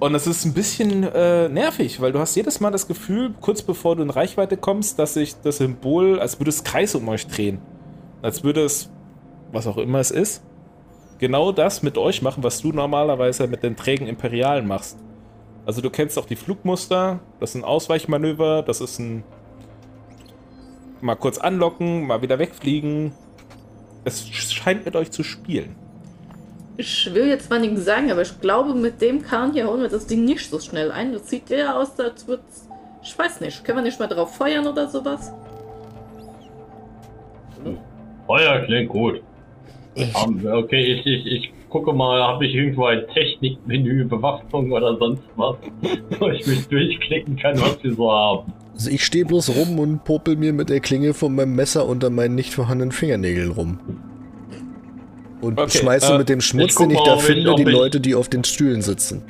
[0.00, 3.62] Und das ist ein bisschen äh, nervig, weil du hast jedes Mal das Gefühl, kurz
[3.62, 7.26] bevor du in Reichweite kommst, dass sich das Symbol, als würde es Kreis um euch
[7.26, 7.60] drehen
[8.24, 8.90] als würde es,
[9.52, 10.42] was auch immer es ist,
[11.18, 14.96] genau das mit euch machen, was du normalerweise mit den trägen Imperialen machst.
[15.66, 19.24] Also du kennst auch die Flugmuster, das ein Ausweichmanöver, das ist ein
[21.02, 23.12] mal kurz anlocken, mal wieder wegfliegen.
[24.04, 25.76] Es scheint mit euch zu spielen.
[26.76, 29.88] Ich will jetzt zwar nichts sagen, aber ich glaube, mit dem Kahn hier holen wir
[29.88, 31.12] das Ding nicht so schnell ein.
[31.12, 32.42] Das sieht ja aus, als würde
[33.02, 33.64] Ich weiß nicht.
[33.64, 35.32] Können wir nicht mal drauf feuern oder sowas?
[38.26, 39.22] Feuer klingt gut.
[39.94, 44.96] Ich, Ähm, Okay, ich, ich, ich gucke mal, habe ich irgendwo ein Technikmenü, Bewaffnung oder
[44.96, 45.56] sonst was,
[46.18, 48.52] wo ich mich durchklicken kann, was wir so haben.
[48.72, 52.10] also ich stehe bloß rum und popel mir mit der Klinge von meinem Messer unter
[52.10, 53.78] meinen nicht vorhandenen Fingernägeln rum.
[55.44, 58.14] Und Okay, schmeiße äh, mit dem Schmutz, den ich mal, da finde, die Leute, die
[58.14, 59.22] auf den Stühlen sitzen.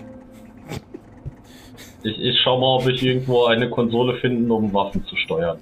[2.05, 5.59] Ich, ich schau mal, ob ich irgendwo eine Konsole finde, um Waffen zu steuern.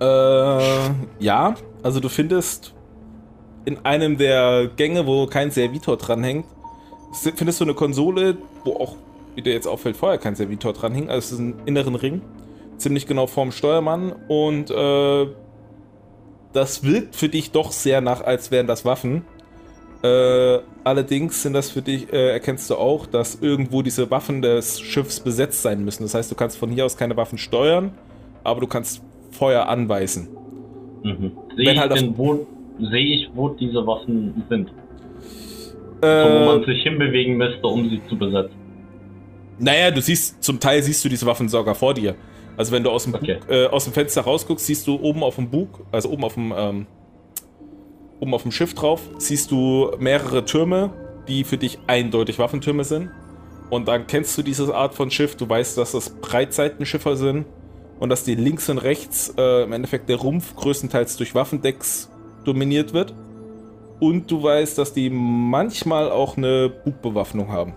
[0.00, 2.74] Äh, ja, also du findest
[3.64, 6.46] in einem der Gänge, wo kein Servitor dranhängt,
[7.34, 8.94] findest du eine Konsole, wo auch,
[9.34, 11.08] wie dir jetzt auffällt, vorher kein Servitor dranhing.
[11.08, 12.20] Also es ist ein inneren Ring,
[12.76, 15.26] ziemlich genau vorm Steuermann und äh,
[16.56, 19.24] das wirkt für dich doch sehr nach, als wären das Waffen.
[20.02, 24.80] Äh, allerdings sind das für dich, äh, erkennst du auch, dass irgendwo diese Waffen des
[24.80, 26.02] Schiffs besetzt sein müssen.
[26.02, 27.92] Das heißt, du kannst von hier aus keine Waffen steuern,
[28.44, 30.28] aber du kannst Feuer anweisen.
[31.02, 31.32] Mhm.
[31.56, 31.92] Wenn Sehe ich halt
[32.78, 34.70] sehe ich, wo diese Waffen sind?
[36.02, 38.54] Äh, So, wo man sich hinbewegen müsste, um sie zu besetzen.
[39.58, 42.14] naja, du siehst, zum Teil siehst du diese Waffen sogar vor dir.
[42.56, 43.38] Also wenn du aus dem, Okay.
[43.40, 46.34] Bug, äh, aus dem Fenster rausguckst, siehst du oben auf dem Bug, also oben auf
[46.34, 46.86] dem, ähm,
[48.20, 50.90] oben auf dem Schiff drauf, siehst du mehrere Türme,
[51.28, 53.10] die für dich eindeutig Waffentürme sind.
[53.68, 57.46] Und dann kennst du diese Art von Schiff, du weißt, dass das Breitseitenschiffer sind
[57.98, 62.10] und dass die links und rechts äh, im Endeffekt der Rumpf größtenteils durch Waffendecks
[62.44, 63.12] dominiert wird.
[63.98, 67.74] Und du weißt, dass die manchmal auch eine Bugbewaffnung haben.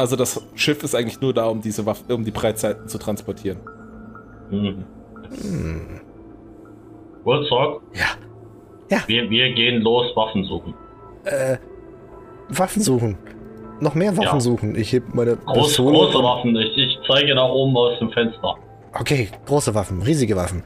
[0.00, 3.58] Also das Schiff ist eigentlich nur da, um diese Waffen, um die Breitseiten zu transportieren.
[4.50, 4.84] Mhm.
[5.42, 6.00] Hm.
[7.24, 8.06] Woodstock, Ja.
[8.90, 8.98] Ja.
[9.06, 10.74] wir, wir gehen los, Waffen suchen.
[11.24, 11.58] Äh,
[12.48, 13.16] Waffen suchen.
[13.80, 14.40] Noch mehr Waffen Ja.
[14.40, 14.74] suchen.
[14.74, 15.96] Ich heb meine Groß, Pistole.
[15.98, 18.54] große und- Waffen, ich, ich zeige nach oben aus dem Fenster.
[18.98, 20.64] Okay, große Waffen, riesige Waffen.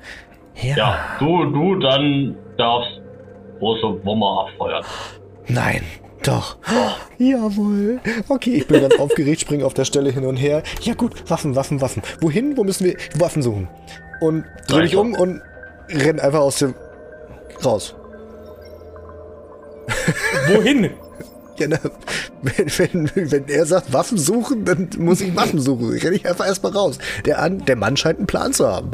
[0.62, 0.76] Ja.
[0.76, 3.01] Ja, du, du dann darfst
[3.59, 4.85] große Bomber abfeuern.
[5.49, 5.82] Nein.
[6.24, 6.56] Doch.
[7.18, 8.00] Jawohl.
[8.28, 10.62] Okay, ich bin ganz aufgeregt, springe auf der Stelle hin und her.
[10.80, 12.02] Ja gut, Waffen, Waffen, Waffen.
[12.20, 12.56] Wohin?
[12.56, 13.68] Wo müssen wir Waffen suchen?
[14.20, 15.42] Und dreh mich um und
[15.88, 16.74] renn einfach aus dem...
[17.64, 17.94] raus.
[20.48, 20.90] Wohin?
[21.58, 21.78] Ja, na,
[22.42, 25.90] wenn, wenn, wenn er sagt Waffen suchen, dann muss ich Waffen suchen.
[25.90, 26.98] Renn ich einfach erstmal raus.
[27.26, 28.92] Der, an, der Mann scheint einen Plan zu haben.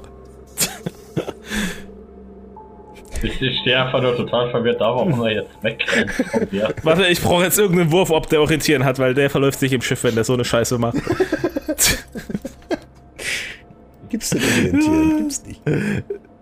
[3.23, 5.51] Ich, ich stehe einfach nur total verwirrt da, warum er jetzt
[6.53, 6.75] dir.
[6.83, 9.83] Warte, ich brauche jetzt irgendeinen Wurf, ob der Orientieren hat, weil der verläuft sich im
[9.83, 10.97] Schiff, wenn der so eine Scheiße macht.
[14.09, 15.19] Gibt's denn orientieren?
[15.19, 15.61] Gibt's nicht.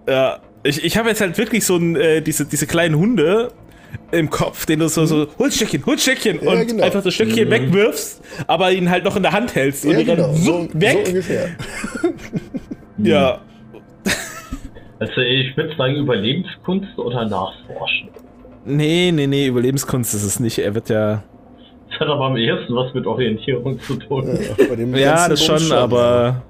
[0.08, 3.52] Ja, ich, ich habe jetzt halt wirklich so ein, äh, diese, diese kleinen Hunde
[4.10, 6.84] im Kopf, den du so, so, Holzstöckchen, Holzstöckchen Ja, und genau.
[6.84, 10.04] einfach das Stöckchen wegwirfst, aber ihn halt noch in der Hand hältst und Ja, die
[10.04, 10.24] genau.
[10.24, 11.04] rennen So, wupp so weg.
[11.08, 11.48] ungefähr.
[12.98, 13.40] ja,
[15.00, 18.08] Also ich würde sagen Überlebenskunst oder Nachforschen.
[18.64, 20.58] nee, nee, nee, Überlebenskunst ist es nicht.
[20.58, 21.22] Er wird ja.
[21.98, 24.26] hat aber am ehesten was mit Orientierung zu tun.
[24.26, 26.42] Ja, bei dem Ja, das schon, Bums aber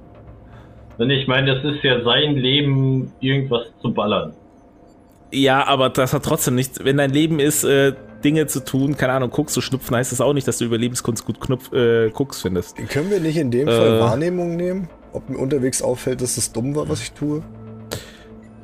[0.98, 4.32] Denn ich meine, das ist ja sein Leben, irgendwas zu ballern.
[5.30, 6.82] ja, aber das hat trotzdem nichts.
[6.82, 7.92] Wenn dein Leben ist, äh,
[8.24, 11.24] Dinge zu tun, keine Ahnung, guckst zu schnupfen, heißt das auch nicht, dass du Überlebenskunst
[11.24, 12.76] gut knupf, äh, guckst findest.
[12.88, 14.00] Können wir nicht in dem Fall Äh.
[14.00, 14.88] Wahrnehmung nehmen?
[15.12, 17.42] Ob mir unterwegs auffällt, dass es dumm war, was ich tue?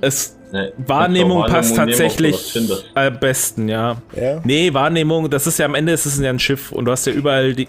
[0.05, 2.57] Es, Ne, Wahrnehmung passt Wahrnehmung tatsächlich
[2.95, 3.97] am besten, ja.
[4.15, 4.41] Ja?
[4.45, 7.09] Nee, Wahrnehmung, das ist ja am Ende ist es ja ein Schiff und du hast
[7.09, 7.67] ja überall die,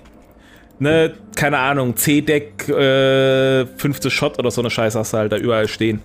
[0.78, 5.38] ne, keine Ahnung, C-Deck, äh, fünfte Shot oder so eine Scheiße hast du halt da
[5.38, 6.00] überall stehen.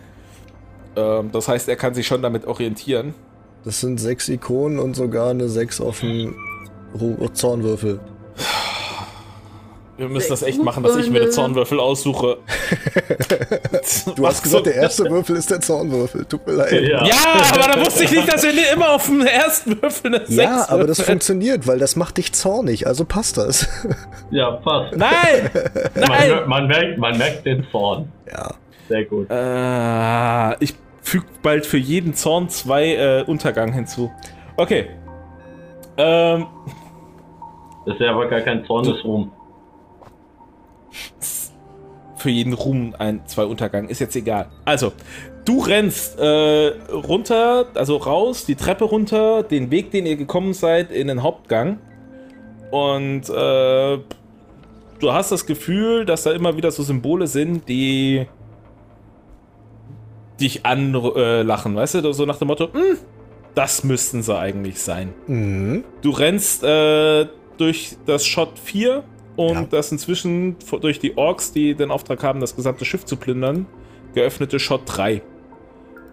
[0.97, 3.13] Ähm, das heißt, er kann sich schon damit orientieren.
[3.63, 6.35] Das sind sechs Ikonen und sogar eine sechs auf dem
[7.35, 8.01] Zornwürfel.
[10.01, 11.31] Wir müssen das echt machen, dass ich mir den.
[11.31, 12.39] Zornwürfel aussuche.
[14.17, 16.25] Du hast gesagt, der erste Würfel ist der Zornwürfel.
[16.25, 16.73] Tut mir leid.
[16.73, 17.05] Ja.
[17.05, 17.15] Ja,
[17.53, 20.69] aber da wusste ich nicht, dass wir immer auf dem ersten Würfel eine Ja, Sechs
[20.69, 23.69] aber das funktioniert, weil das macht dich zornig, also passt das.
[24.31, 24.97] ja, passt.
[24.97, 25.51] Nein!
[25.95, 26.49] Man, Nein!
[26.49, 28.11] man, merkt, man merkt den Zorn.
[28.31, 28.55] Ja.
[28.89, 29.29] Sehr gut.
[29.31, 34.11] Äh, ich füge bald für jeden Zorn zwei äh, Untergang hinzu.
[34.57, 34.89] Okay.
[35.97, 36.47] Ähm,
[37.85, 39.33] Das ist ja aber gar kein Zorn Ruhm.
[42.17, 44.47] Für jeden Ruhm ein, zwei Untergang, ist jetzt egal.
[44.65, 44.93] Also,
[45.47, 50.93] du rennst äh, runter, also raus, die Treppe runter, den Weg, den ihr gekommen seid,
[50.93, 51.79] in den Hauptgang.
[52.71, 53.99] Und äh,
[54.99, 58.27] du hast das Gefühl, dass da immer wieder so Symbole sind, die
[60.41, 62.13] dich anlachen, weißt du?
[62.13, 62.99] So nach dem Motto, "Hm,
[63.55, 65.13] das müssten sie eigentlich sein.
[65.27, 65.85] Mhm.
[66.03, 67.27] Du rennst äh,
[67.57, 69.03] durch das Shot 4
[69.41, 69.67] und Ja.
[69.71, 73.65] das inzwischen durch die Orks, die den Auftrag haben, das gesamte Schiff zu plündern,
[74.15, 75.23] geöffnete Shot 3.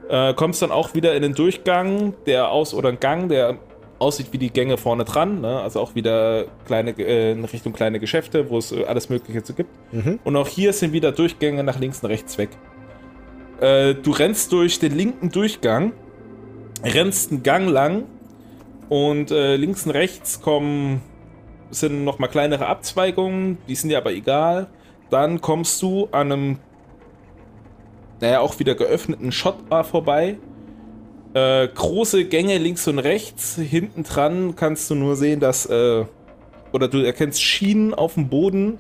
[0.10, 3.58] Äh, kommst dann auch wieder in den Durchgang, der aus oder einen Gang, der
[4.00, 5.60] aussieht wie die Gänge vorne dran, ne?
[5.60, 9.54] also auch wieder kleine äh, in Richtung kleine Geschäfte, wo es äh, alles Mögliche zu
[9.54, 9.72] gibt.
[9.92, 10.20] Mhm.
[10.24, 12.50] Und auch hier sind wieder Durchgänge nach links und rechts weg.
[13.60, 15.92] Äh, du rennst durch den linken Durchgang,
[16.82, 18.04] rennst einen Gang lang
[18.88, 21.02] und äh, links und rechts kommen
[21.72, 24.68] sind noch mal kleinere Abzweigungen, die sind dir aber egal.
[25.10, 26.60] Dann kommst du an einem,
[28.20, 30.38] naja, auch wieder geöffneten Shotbar vorbei.
[31.34, 33.56] Äh, große Gänge links und rechts.
[33.56, 36.06] Hinten dran kannst du nur sehen, dass, äh,
[36.74, 38.80] oder du erkennst Schienen auf dem Boden.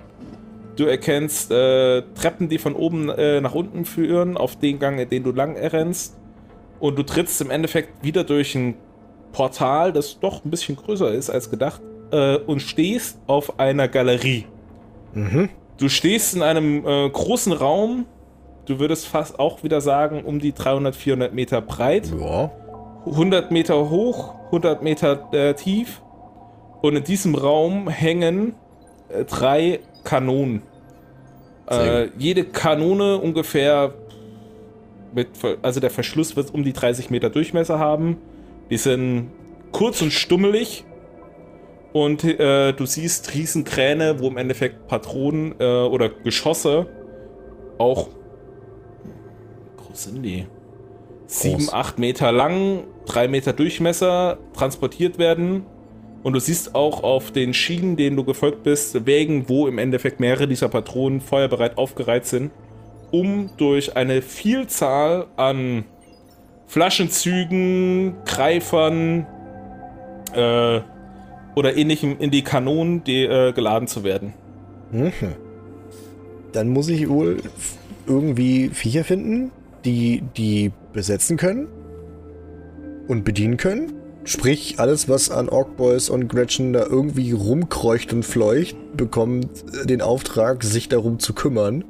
[0.76, 5.24] Du erkennst äh, Treppen, die von oben äh, nach unten führen, auf den Gang, den
[5.24, 6.18] du lang rennst.
[6.80, 8.76] Und du trittst im Endeffekt wieder durch ein
[9.32, 11.82] Portal, das doch ein bisschen größer ist als gedacht,
[12.12, 14.46] äh, und stehst auf einer Galerie.
[15.14, 15.50] Mhm.
[15.78, 18.06] Du stehst in einem äh, großen Raum,
[18.66, 22.52] du würdest fast auch wieder sagen, um die 300, 400 Meter breit, Ja.
[23.06, 26.02] 100 Meter hoch, 100 Meter äh, tief.
[26.82, 28.54] Und in diesem Raum hängen
[29.10, 30.62] äh, drei Kanonen.
[31.70, 33.94] Äh, jede Kanone ungefähr
[35.14, 35.30] mit,
[35.62, 38.18] also der Verschluss wird um die 30 Meter Durchmesser haben.
[38.70, 39.32] Die sind
[39.72, 40.86] kurz und stummelig.
[41.98, 46.86] Und äh, du siehst Riesenkräne, wo im Endeffekt Patronen äh, oder Geschosse
[47.80, 48.10] auch.
[49.78, 50.46] Groß sind die?
[51.26, 55.66] Sieben, acht Meter lang, drei Meter Durchmesser transportiert werden.
[56.22, 60.20] Und du siehst auch auf den Schienen, denen du gefolgt bist, Wägen, wo im Endeffekt
[60.20, 62.52] mehrere dieser Patronen feuerbereit aufgereiht sind,
[63.10, 65.84] um durch eine Vielzahl an
[66.68, 69.26] Flaschenzügen, Greifern
[70.36, 70.82] äh,
[71.58, 74.34] oder ähnlichem in die Kanonen die, äh, geladen zu werden.
[74.92, 75.12] Mhm.
[76.52, 77.38] Dann muss ich wohl
[78.06, 79.50] irgendwie Viecher finden,
[79.84, 81.68] die die besetzen können
[83.08, 83.94] und bedienen können.
[84.24, 89.50] Sprich, alles, was an Orkboys und Gretchen da irgendwie rumkreucht und fleucht, bekommt
[89.82, 91.84] äh, den Auftrag, sich darum zu kümmern.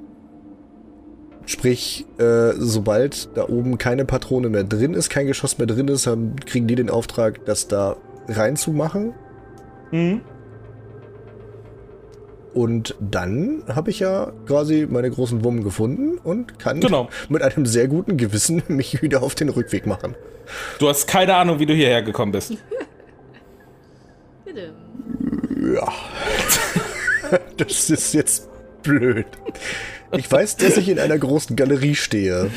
[1.46, 6.08] Sprich, äh, sobald da oben keine Patrone mehr drin ist, kein Geschoss mehr drin ist,
[6.08, 7.98] haben, kriegen die den Auftrag, das da
[8.30, 9.14] reinzumachen.
[9.92, 10.22] Mhm.
[12.54, 17.08] Und dann habe ich ja quasi meine großen Wummen gefunden und kann Genau.
[17.30, 20.16] mit einem sehr guten Gewissen mich wieder auf den Rückweg machen.
[20.80, 22.54] Du hast keine Ahnung, wie du hierher gekommen bist.
[24.46, 24.74] Bitte.
[25.76, 25.88] Ja.
[27.58, 28.48] das ist jetzt
[28.82, 29.28] blöd.
[30.16, 32.50] Ich weiß, dass ich in einer großen Galerie stehe.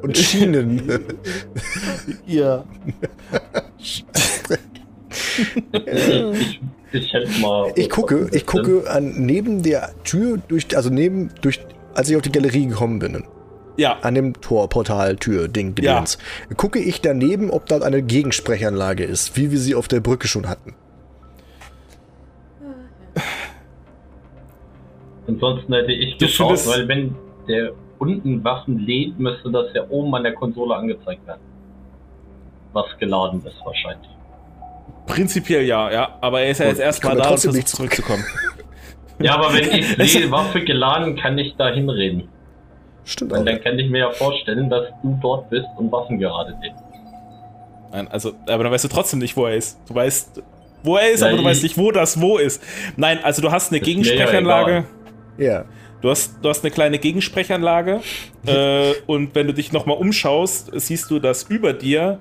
[0.00, 1.04] und Schienen.
[2.26, 2.64] Ja.
[5.72, 6.60] Ich,
[6.92, 7.72] ich hätte mal.
[7.76, 11.60] Ich gucke, ich gucke an neben der Tür durch, also neben durch,
[11.94, 13.24] als ich auf die Galerie gekommen bin,
[13.76, 13.98] Ja.
[14.02, 16.18] an dem Tor, Portal, Tür, Ding, Gedöns,
[16.56, 20.48] gucke ich daneben, ob da eine Gegensprechanlage ist, wie wir sie auf der Brücke schon
[20.48, 20.74] hatten.
[25.26, 27.14] Ansonsten hätte ich geschaut, weil wenn
[27.46, 31.42] der unten Waffen lädt, müsste das ja oben an der Konsole angezeigt werden.
[32.72, 34.08] Was geladen ist wahrscheinlich.
[35.10, 36.18] Prinzipiell ja, ja.
[36.20, 38.24] Aber er ist ja jetzt erstmal da und trotzdem versucht nicht zurückzukommen.
[39.22, 42.28] Ja, aber wenn ich sehe, Waffe geladen, kann ich da hinreden.
[43.04, 46.56] Stimmt Und dann kann ich mir ja vorstellen, dass du dort bist und Waffen gerade
[46.62, 46.72] lädt.
[47.92, 49.78] Nein, also, aber dann weißt du trotzdem nicht, wo er ist.
[49.86, 50.42] Du weißt,
[50.82, 52.62] wo er ist, Ja, aber du weißt nicht, wo das wo ist.
[52.96, 54.84] Nein, also du hast eine Gegensprechanlage.
[55.36, 55.64] Ja.
[56.00, 58.00] Du hast, du hast eine kleine Gegensprechanlage
[58.46, 62.20] äh, und wenn du dich nochmal umschaust, siehst du, dass über dir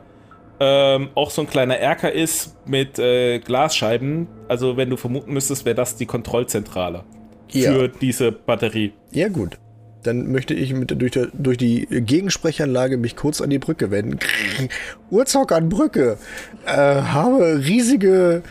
[0.59, 4.27] ähm, auch so ein kleiner Erker ist mit äh, Glasscheiben.
[4.47, 7.03] Also wenn du vermuten müsstest, wäre das die Kontrollzentrale
[7.51, 7.71] Ja.
[7.73, 8.93] für diese Batterie.
[9.11, 9.57] Ja, gut.
[10.03, 14.19] Dann möchte ich mit, durch, der, durch die Gegensprechanlage mich kurz an die Brücke wenden.
[15.09, 16.17] Uhrzock an Brücke.
[16.65, 18.41] Äh, habe riesige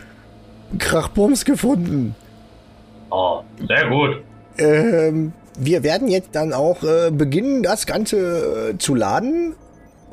[0.77, 2.15] Krachbums gefunden.
[3.09, 4.21] Oh, sehr gut.
[4.59, 9.55] Ähm, wir werden jetzt dann auch äh, beginnen, das Ganze äh, zu laden.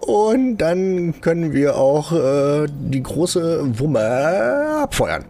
[0.06, 5.24] Und dann können wir auch äh, die große Wumme abfeuern.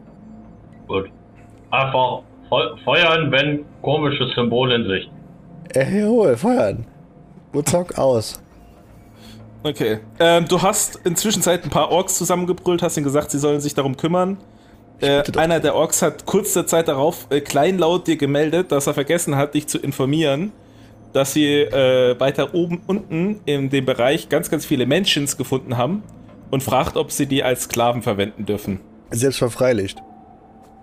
[0.87, 1.07] Gut.
[1.71, 2.21] Einfach
[2.51, 5.11] fe- feuern, wenn komisches Symbol in Sicht.
[5.75, 6.85] Äh, jawohl, feuern.
[7.55, 8.41] Uhrzock aus.
[9.63, 9.99] Okay.
[10.21, 13.97] Ähm, du hast inzwischen ein paar Orks zusammengebrüllt, hast ihnen gesagt, sie sollen sich darum
[13.97, 14.37] kümmern.
[15.01, 19.37] Äh, einer der Orks hat kurze Zeit darauf äh, kleinlaut dir gemeldet, dass er vergessen
[19.37, 20.53] hat, dich zu informieren,
[21.13, 26.03] dass sie äh, weiter oben unten in dem Bereich ganz, ganz viele Mentions gefunden haben
[26.51, 28.81] und fragt, ob sie die als Sklaven verwenden dürfen.
[29.11, 29.99] Selbstverfreilicht.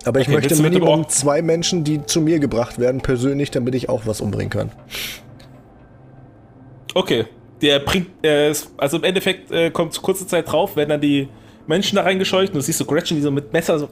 [0.05, 3.51] Aber ich Okay, möchte mit dem Minimum zwei Menschen, die zu mir gebracht werden, persönlich,
[3.51, 4.71] damit ich auch was umbringen kann.
[6.93, 7.25] Okay.
[7.61, 11.29] Der bringt, äh, also im Endeffekt äh, kommt kurze Zeit drauf, werden dann die
[11.65, 13.87] Menschen da reingescheucht und du siehst so Gretchen, die so mit Messer so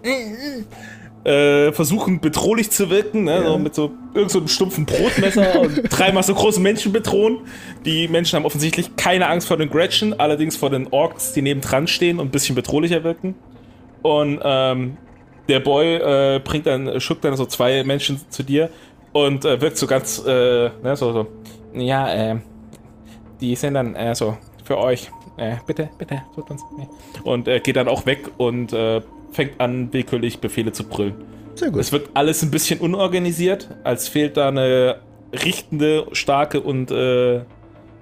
[1.23, 3.43] äh, versuchen bedrohlich zu wirken, ne?
[3.45, 7.39] so mit so irgend so einem stumpfen Brotmesser und dreimal so große Menschen bedrohen.
[7.85, 11.87] Die Menschen haben offensichtlich keine Angst vor den Gretchen, allerdings vor den Orks, die nebendran
[11.87, 13.35] stehen und ein bisschen bedrohlicher wirken.
[14.01, 14.97] Und ähm,
[15.47, 18.69] der Boy äh, bringt dann, schuckt dann so zwei Menschen zu dir
[19.11, 21.27] und äh, wirkt so ganz, äh, ne, so, so,
[21.73, 22.37] ja, äh,
[23.39, 25.11] die sind dann äh, so für euch.
[25.37, 26.61] Äh, bitte, bitte, tut uns.
[27.23, 29.01] Und äh, geht dann auch weg und äh,
[29.31, 31.13] fängt an, willkürlich Befehle zu brüllen.
[31.55, 31.81] Sehr gut.
[31.81, 34.97] Es wird alles ein bisschen unorganisiert, als fehlt da eine
[35.33, 37.41] richtende, starke und äh,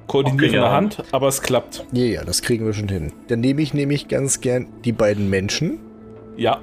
[0.07, 0.71] koordinierende Okay, ja.
[0.71, 1.85] Hand, aber es klappt.
[1.91, 3.11] Ja, ja, das kriegen wir schon hin.
[3.27, 5.79] Dann nehme ich nämlich ganz gern die beiden Menschen,
[6.37, 6.59] Ja,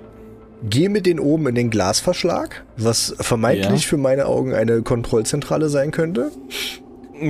[0.68, 3.88] gehe mit denen oben in den Glasverschlag, was vermeintlich Ja.
[3.88, 6.30] für meine Augen eine Kontrollzentrale sein könnte.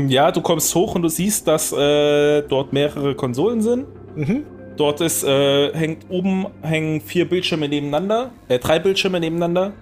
[0.08, 3.86] ja, du kommst hoch und du siehst, dass äh, dort mehrere Konsolen sind.
[4.16, 4.44] Mhm.
[4.76, 9.72] Dort ist, äh, hängt oben hängen vier Bildschirme nebeneinander, äh, drei Bildschirme nebeneinander.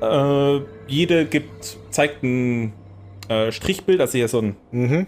[0.00, 2.72] Äh, jede gibt, zeigt ein
[3.28, 5.06] äh, Strichbild, also hier so ein, Mhm.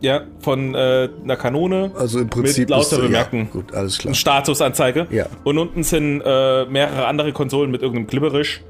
[0.00, 2.68] ja, von äh, einer Kanone, Also im Prinzip.
[2.70, 3.48] lauter ist, ja, Bemerken.
[3.50, 4.14] Gut, alles klar.
[4.14, 5.06] Statusanzeige.
[5.10, 5.26] Ja.
[5.44, 8.62] Und unten sind äh, mehrere andere Konsolen mit irgendeinem Glibberisch.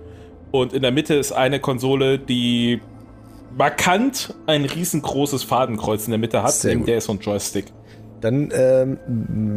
[0.53, 2.81] Und in der Mitte ist eine Konsole, die
[3.59, 6.53] markant ein riesengroßes Fadenkreuz in der Mitte hat.
[6.53, 6.89] Sehr Neben gut.
[6.89, 7.67] der ist so ein Joystick.
[8.21, 8.99] Dann ähm,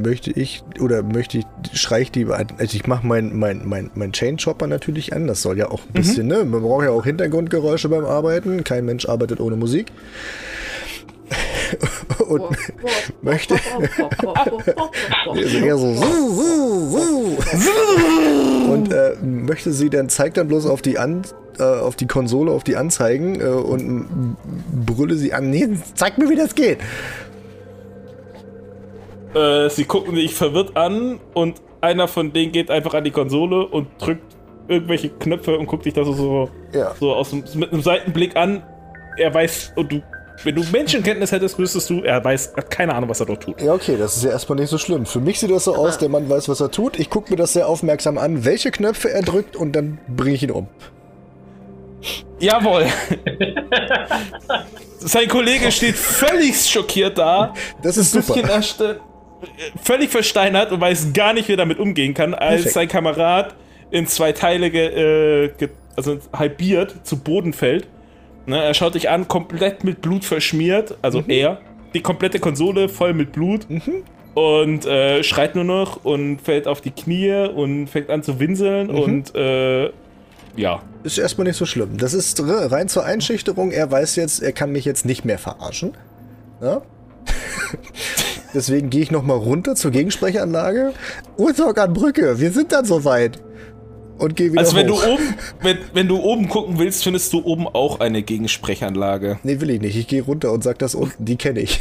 [0.02, 4.12] möchte ich, oder möchte ich, schrei ich die, also ich mache mein, mein, mein, mein
[4.12, 7.06] Chain Chopper natürlich an, das soll ja auch ein bisschen, ne, man braucht ja auch
[7.06, 9.92] Hintergrundgeräusche beim Arbeiten, kein Mensch arbeitet ohne Musik.
[12.28, 12.44] Und
[13.22, 13.56] möchte,
[15.28, 15.88] also eher so,
[18.72, 21.22] und äh, möchte sie dann, zeigt dann bloß auf die an,
[21.60, 24.36] äh, auf die Konsole, auf die Anzeigen äh, und
[24.86, 26.80] brülle sie an, nee, zeig mir, wie das geht.
[29.34, 33.66] Äh, sie gucken dich verwirrt an und einer von denen geht einfach an die Konsole
[33.68, 34.36] und drückt
[34.68, 36.94] irgendwelche Knöpfe und guckt dich da so, so, Ja.
[37.00, 38.64] so aus dem, mit einem Seitenblick an.
[39.18, 40.02] Er weiß, und du,
[40.44, 43.62] wenn du Menschenkenntnis hättest, wüsstest du, er weiß, hat keine Ahnung, was er dort tut.
[43.62, 45.06] Ja, okay, das ist ja erstmal nicht so schlimm.
[45.06, 47.00] Für mich sieht das so aus, der Mann weiß, was er tut.
[47.00, 50.44] Ich gucke mir das sehr aufmerksam an, welche Knöpfe er drückt und dann bringe ich
[50.44, 50.68] ihn um.
[52.40, 52.86] Jawohl.
[55.00, 57.54] Sein Kollege steht völlig schockiert da.
[57.82, 58.96] Das ist ein bisschen super.
[59.84, 62.74] Völlig versteinert und weiß gar nicht, wie er damit umgehen kann, als Perfekt.
[62.74, 63.56] sein Kamerad
[63.92, 67.88] in zwei Teile, ge, äh, ge, also halbiert, zu Boden fällt.
[68.46, 71.30] Ne, er schaut dich an, komplett mit Blut verschmiert, also Mhm.
[71.30, 71.62] er,
[71.94, 73.68] die komplette Konsole voll mit Blut
[74.36, 78.88] und äh, schreit nur noch und fällt auf die Knie und fängt an zu winseln
[78.88, 78.96] Mhm.
[79.00, 79.90] und äh,
[80.56, 80.82] ja.
[81.04, 81.98] Ist erstmal nicht so schlimm.
[81.98, 83.72] Das ist re- rein zur Einschüchterung.
[83.72, 85.94] Er weiß jetzt, er kann mich jetzt nicht mehr verarschen.
[86.62, 86.82] Ja?
[88.54, 90.94] Deswegen gehe ich nochmal runter zur Gegensprechanlage.
[91.38, 93.40] Urzog an Brücke, wir sind dann soweit.
[94.18, 95.06] und gehe wieder Also wenn du hoch.
[95.08, 99.40] oben, wenn, wenn du oben gucken willst, findest du oben auch eine Gegensprechanlage.
[99.44, 99.96] Nee, will ich nicht.
[99.96, 101.26] Ich gehe runter und sag das unten.
[101.26, 101.80] Die kenne ich.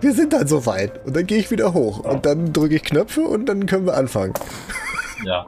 [0.00, 1.04] Wir sind dann so weit.
[1.06, 2.00] Und dann gehe ich wieder hoch.
[2.00, 4.34] Und dann drücke ich Knöpfe und dann können wir anfangen.
[5.24, 5.46] Ja.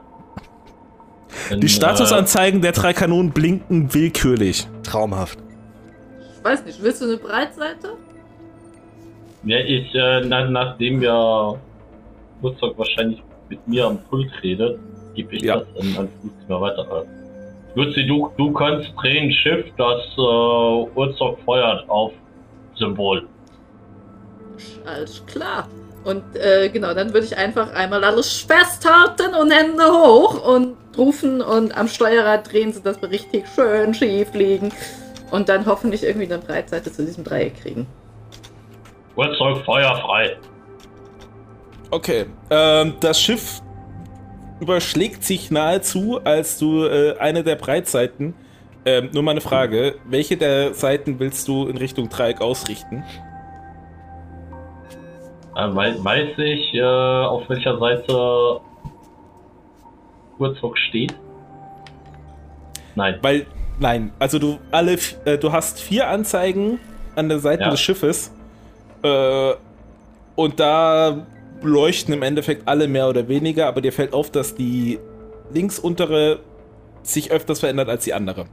[1.49, 4.67] Wenn, Die äh, Statusanzeigen der drei Kanonen blinken willkürlich.
[4.83, 5.39] Traumhaft.
[6.37, 7.93] Ich weiß nicht, willst du eine Breitseite?
[9.43, 11.55] Ja, ich, äh, na, nachdem ja
[12.41, 14.79] Woodstock wahrscheinlich mit mir am Pult redet,
[15.15, 15.57] gebe ich Ja.
[15.57, 17.05] das an, an Fußgänger weiter.
[17.75, 22.11] Luzi, du, du kannst drehen Schiff, das äh, Woodstock feuert auf
[22.75, 23.27] Symbol.
[24.85, 25.67] Alles klar.
[26.03, 31.41] Und äh, genau, dann würde ich einfach einmal alles festhalten und Hände hoch und rufen
[31.41, 34.71] und am Steuerrad drehen, sodass wir richtig schön schief liegen.
[35.29, 37.87] Und dann hoffentlich irgendwie eine Breitseite zu diesem Dreieck kriegen.
[39.15, 40.37] Woodstock feuerfrei.
[41.89, 42.25] Okay.
[42.49, 43.61] Ähm, das Schiff
[44.59, 48.33] überschlägt sich nahezu, als du äh, eine der Breitseiten.
[48.85, 53.03] Ähm, nur mal eine Frage: Welche der Seiten willst du in Richtung Dreieck ausrichten?
[55.55, 58.61] Äh, weiß, ich, äh, auf welcher Seite
[60.37, 61.13] Woodstock steht?
[62.95, 63.19] Nein.
[63.21, 63.45] Weil,
[63.79, 66.79] nein, also du alle, äh, du hast vier Anzeigen
[67.15, 67.69] an der Seite Ja.
[67.69, 68.33] des Schiffes.
[69.03, 69.53] Äh,
[70.35, 71.25] und da
[71.61, 74.99] leuchten im Endeffekt alle mehr oder weniger, aber dir fällt auf, dass die
[75.53, 76.39] links untere
[77.03, 78.45] sich öfters verändert als die andere.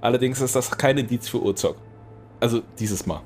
[0.00, 1.76] Allerdings ist das kein Indiz für Urzog.
[2.40, 3.22] Also dieses Mal.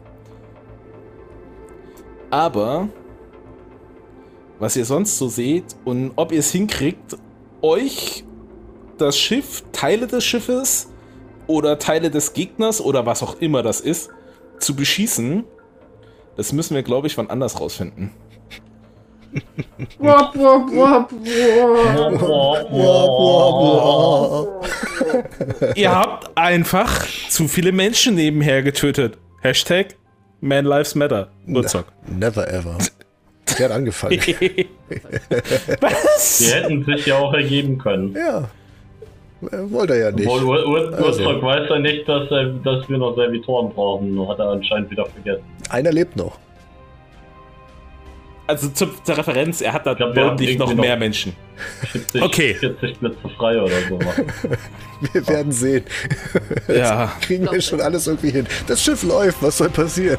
[2.30, 2.88] Aber
[4.58, 7.16] was ihr sonst so seht und ob ihr es hinkriegt,
[7.62, 8.24] euch
[8.98, 10.88] das Schiff, Teile des Schiffes
[11.46, 14.10] oder Teile des Gegners oder was auch immer das ist,
[14.58, 15.44] zu beschießen,
[16.38, 18.12] das müssen wir, glaube ich, wann anders rausfinden.
[19.98, 21.12] Wop, wop, wop,
[23.90, 24.68] wop.
[25.74, 29.18] Ihr habt einfach zu viele Menschen nebenher getötet.
[29.42, 29.96] Hashtag
[30.40, 31.28] Man Lives Matter.
[31.48, 31.86] Urzock.
[32.06, 32.78] Never ever.
[33.58, 34.20] Der hat angefangen.
[35.80, 36.38] was?
[36.38, 38.14] Die hätten sich ja auch ergeben können.
[38.14, 38.48] ja.
[39.42, 40.26] Äh, Wollte er ja nicht.
[40.28, 41.06] Obwohl Ur- Ur- Also.
[41.22, 44.28] Urstock weiß ja nicht, dass, er, dass wir noch Servitoren brauchen.
[44.28, 45.44] Hat er anscheinend wieder vergessen.
[45.70, 46.38] Einer lebt noch.
[48.46, 51.34] Also zur, zur Referenz, er hat da glaub, deutlich noch mehr noch- Menschen.
[51.90, 52.54] 40, Okay.
[52.54, 53.98] 40 Blitze frei oder so.
[55.12, 55.84] Wir werden sehen.
[56.66, 58.46] Ja, Kriegen wir schon alles irgendwie hin.
[58.66, 59.42] Das Schiff läuft.
[59.42, 60.18] Was soll passieren?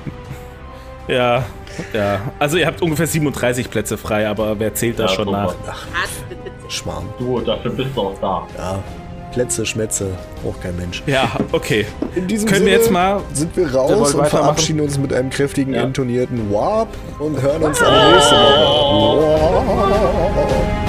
[1.07, 1.43] ja,
[1.91, 2.21] ja.
[2.37, 5.55] Also ihr habt ungefähr 37 Plätze frei, aber wer zählt da Ja, schon super.
[5.65, 5.87] nach?
[6.29, 6.41] Bitte.
[6.69, 7.09] Schmarrn.
[7.17, 8.47] Du, dafür bist du auch da.
[8.57, 8.83] Ja.
[9.31, 10.07] Plätze, Schmätze.
[10.43, 11.03] Braucht kein Mensch.
[11.05, 11.85] Ja, okay.
[12.15, 15.29] In diesem Können wir Sinne jetzt mal sind wir raus und verabschieden uns mit einem
[15.29, 15.83] kräftigen Ja.
[15.83, 19.39] intonierten Warp und hören uns alle nächste Woche.
[19.41, 20.88] Warp.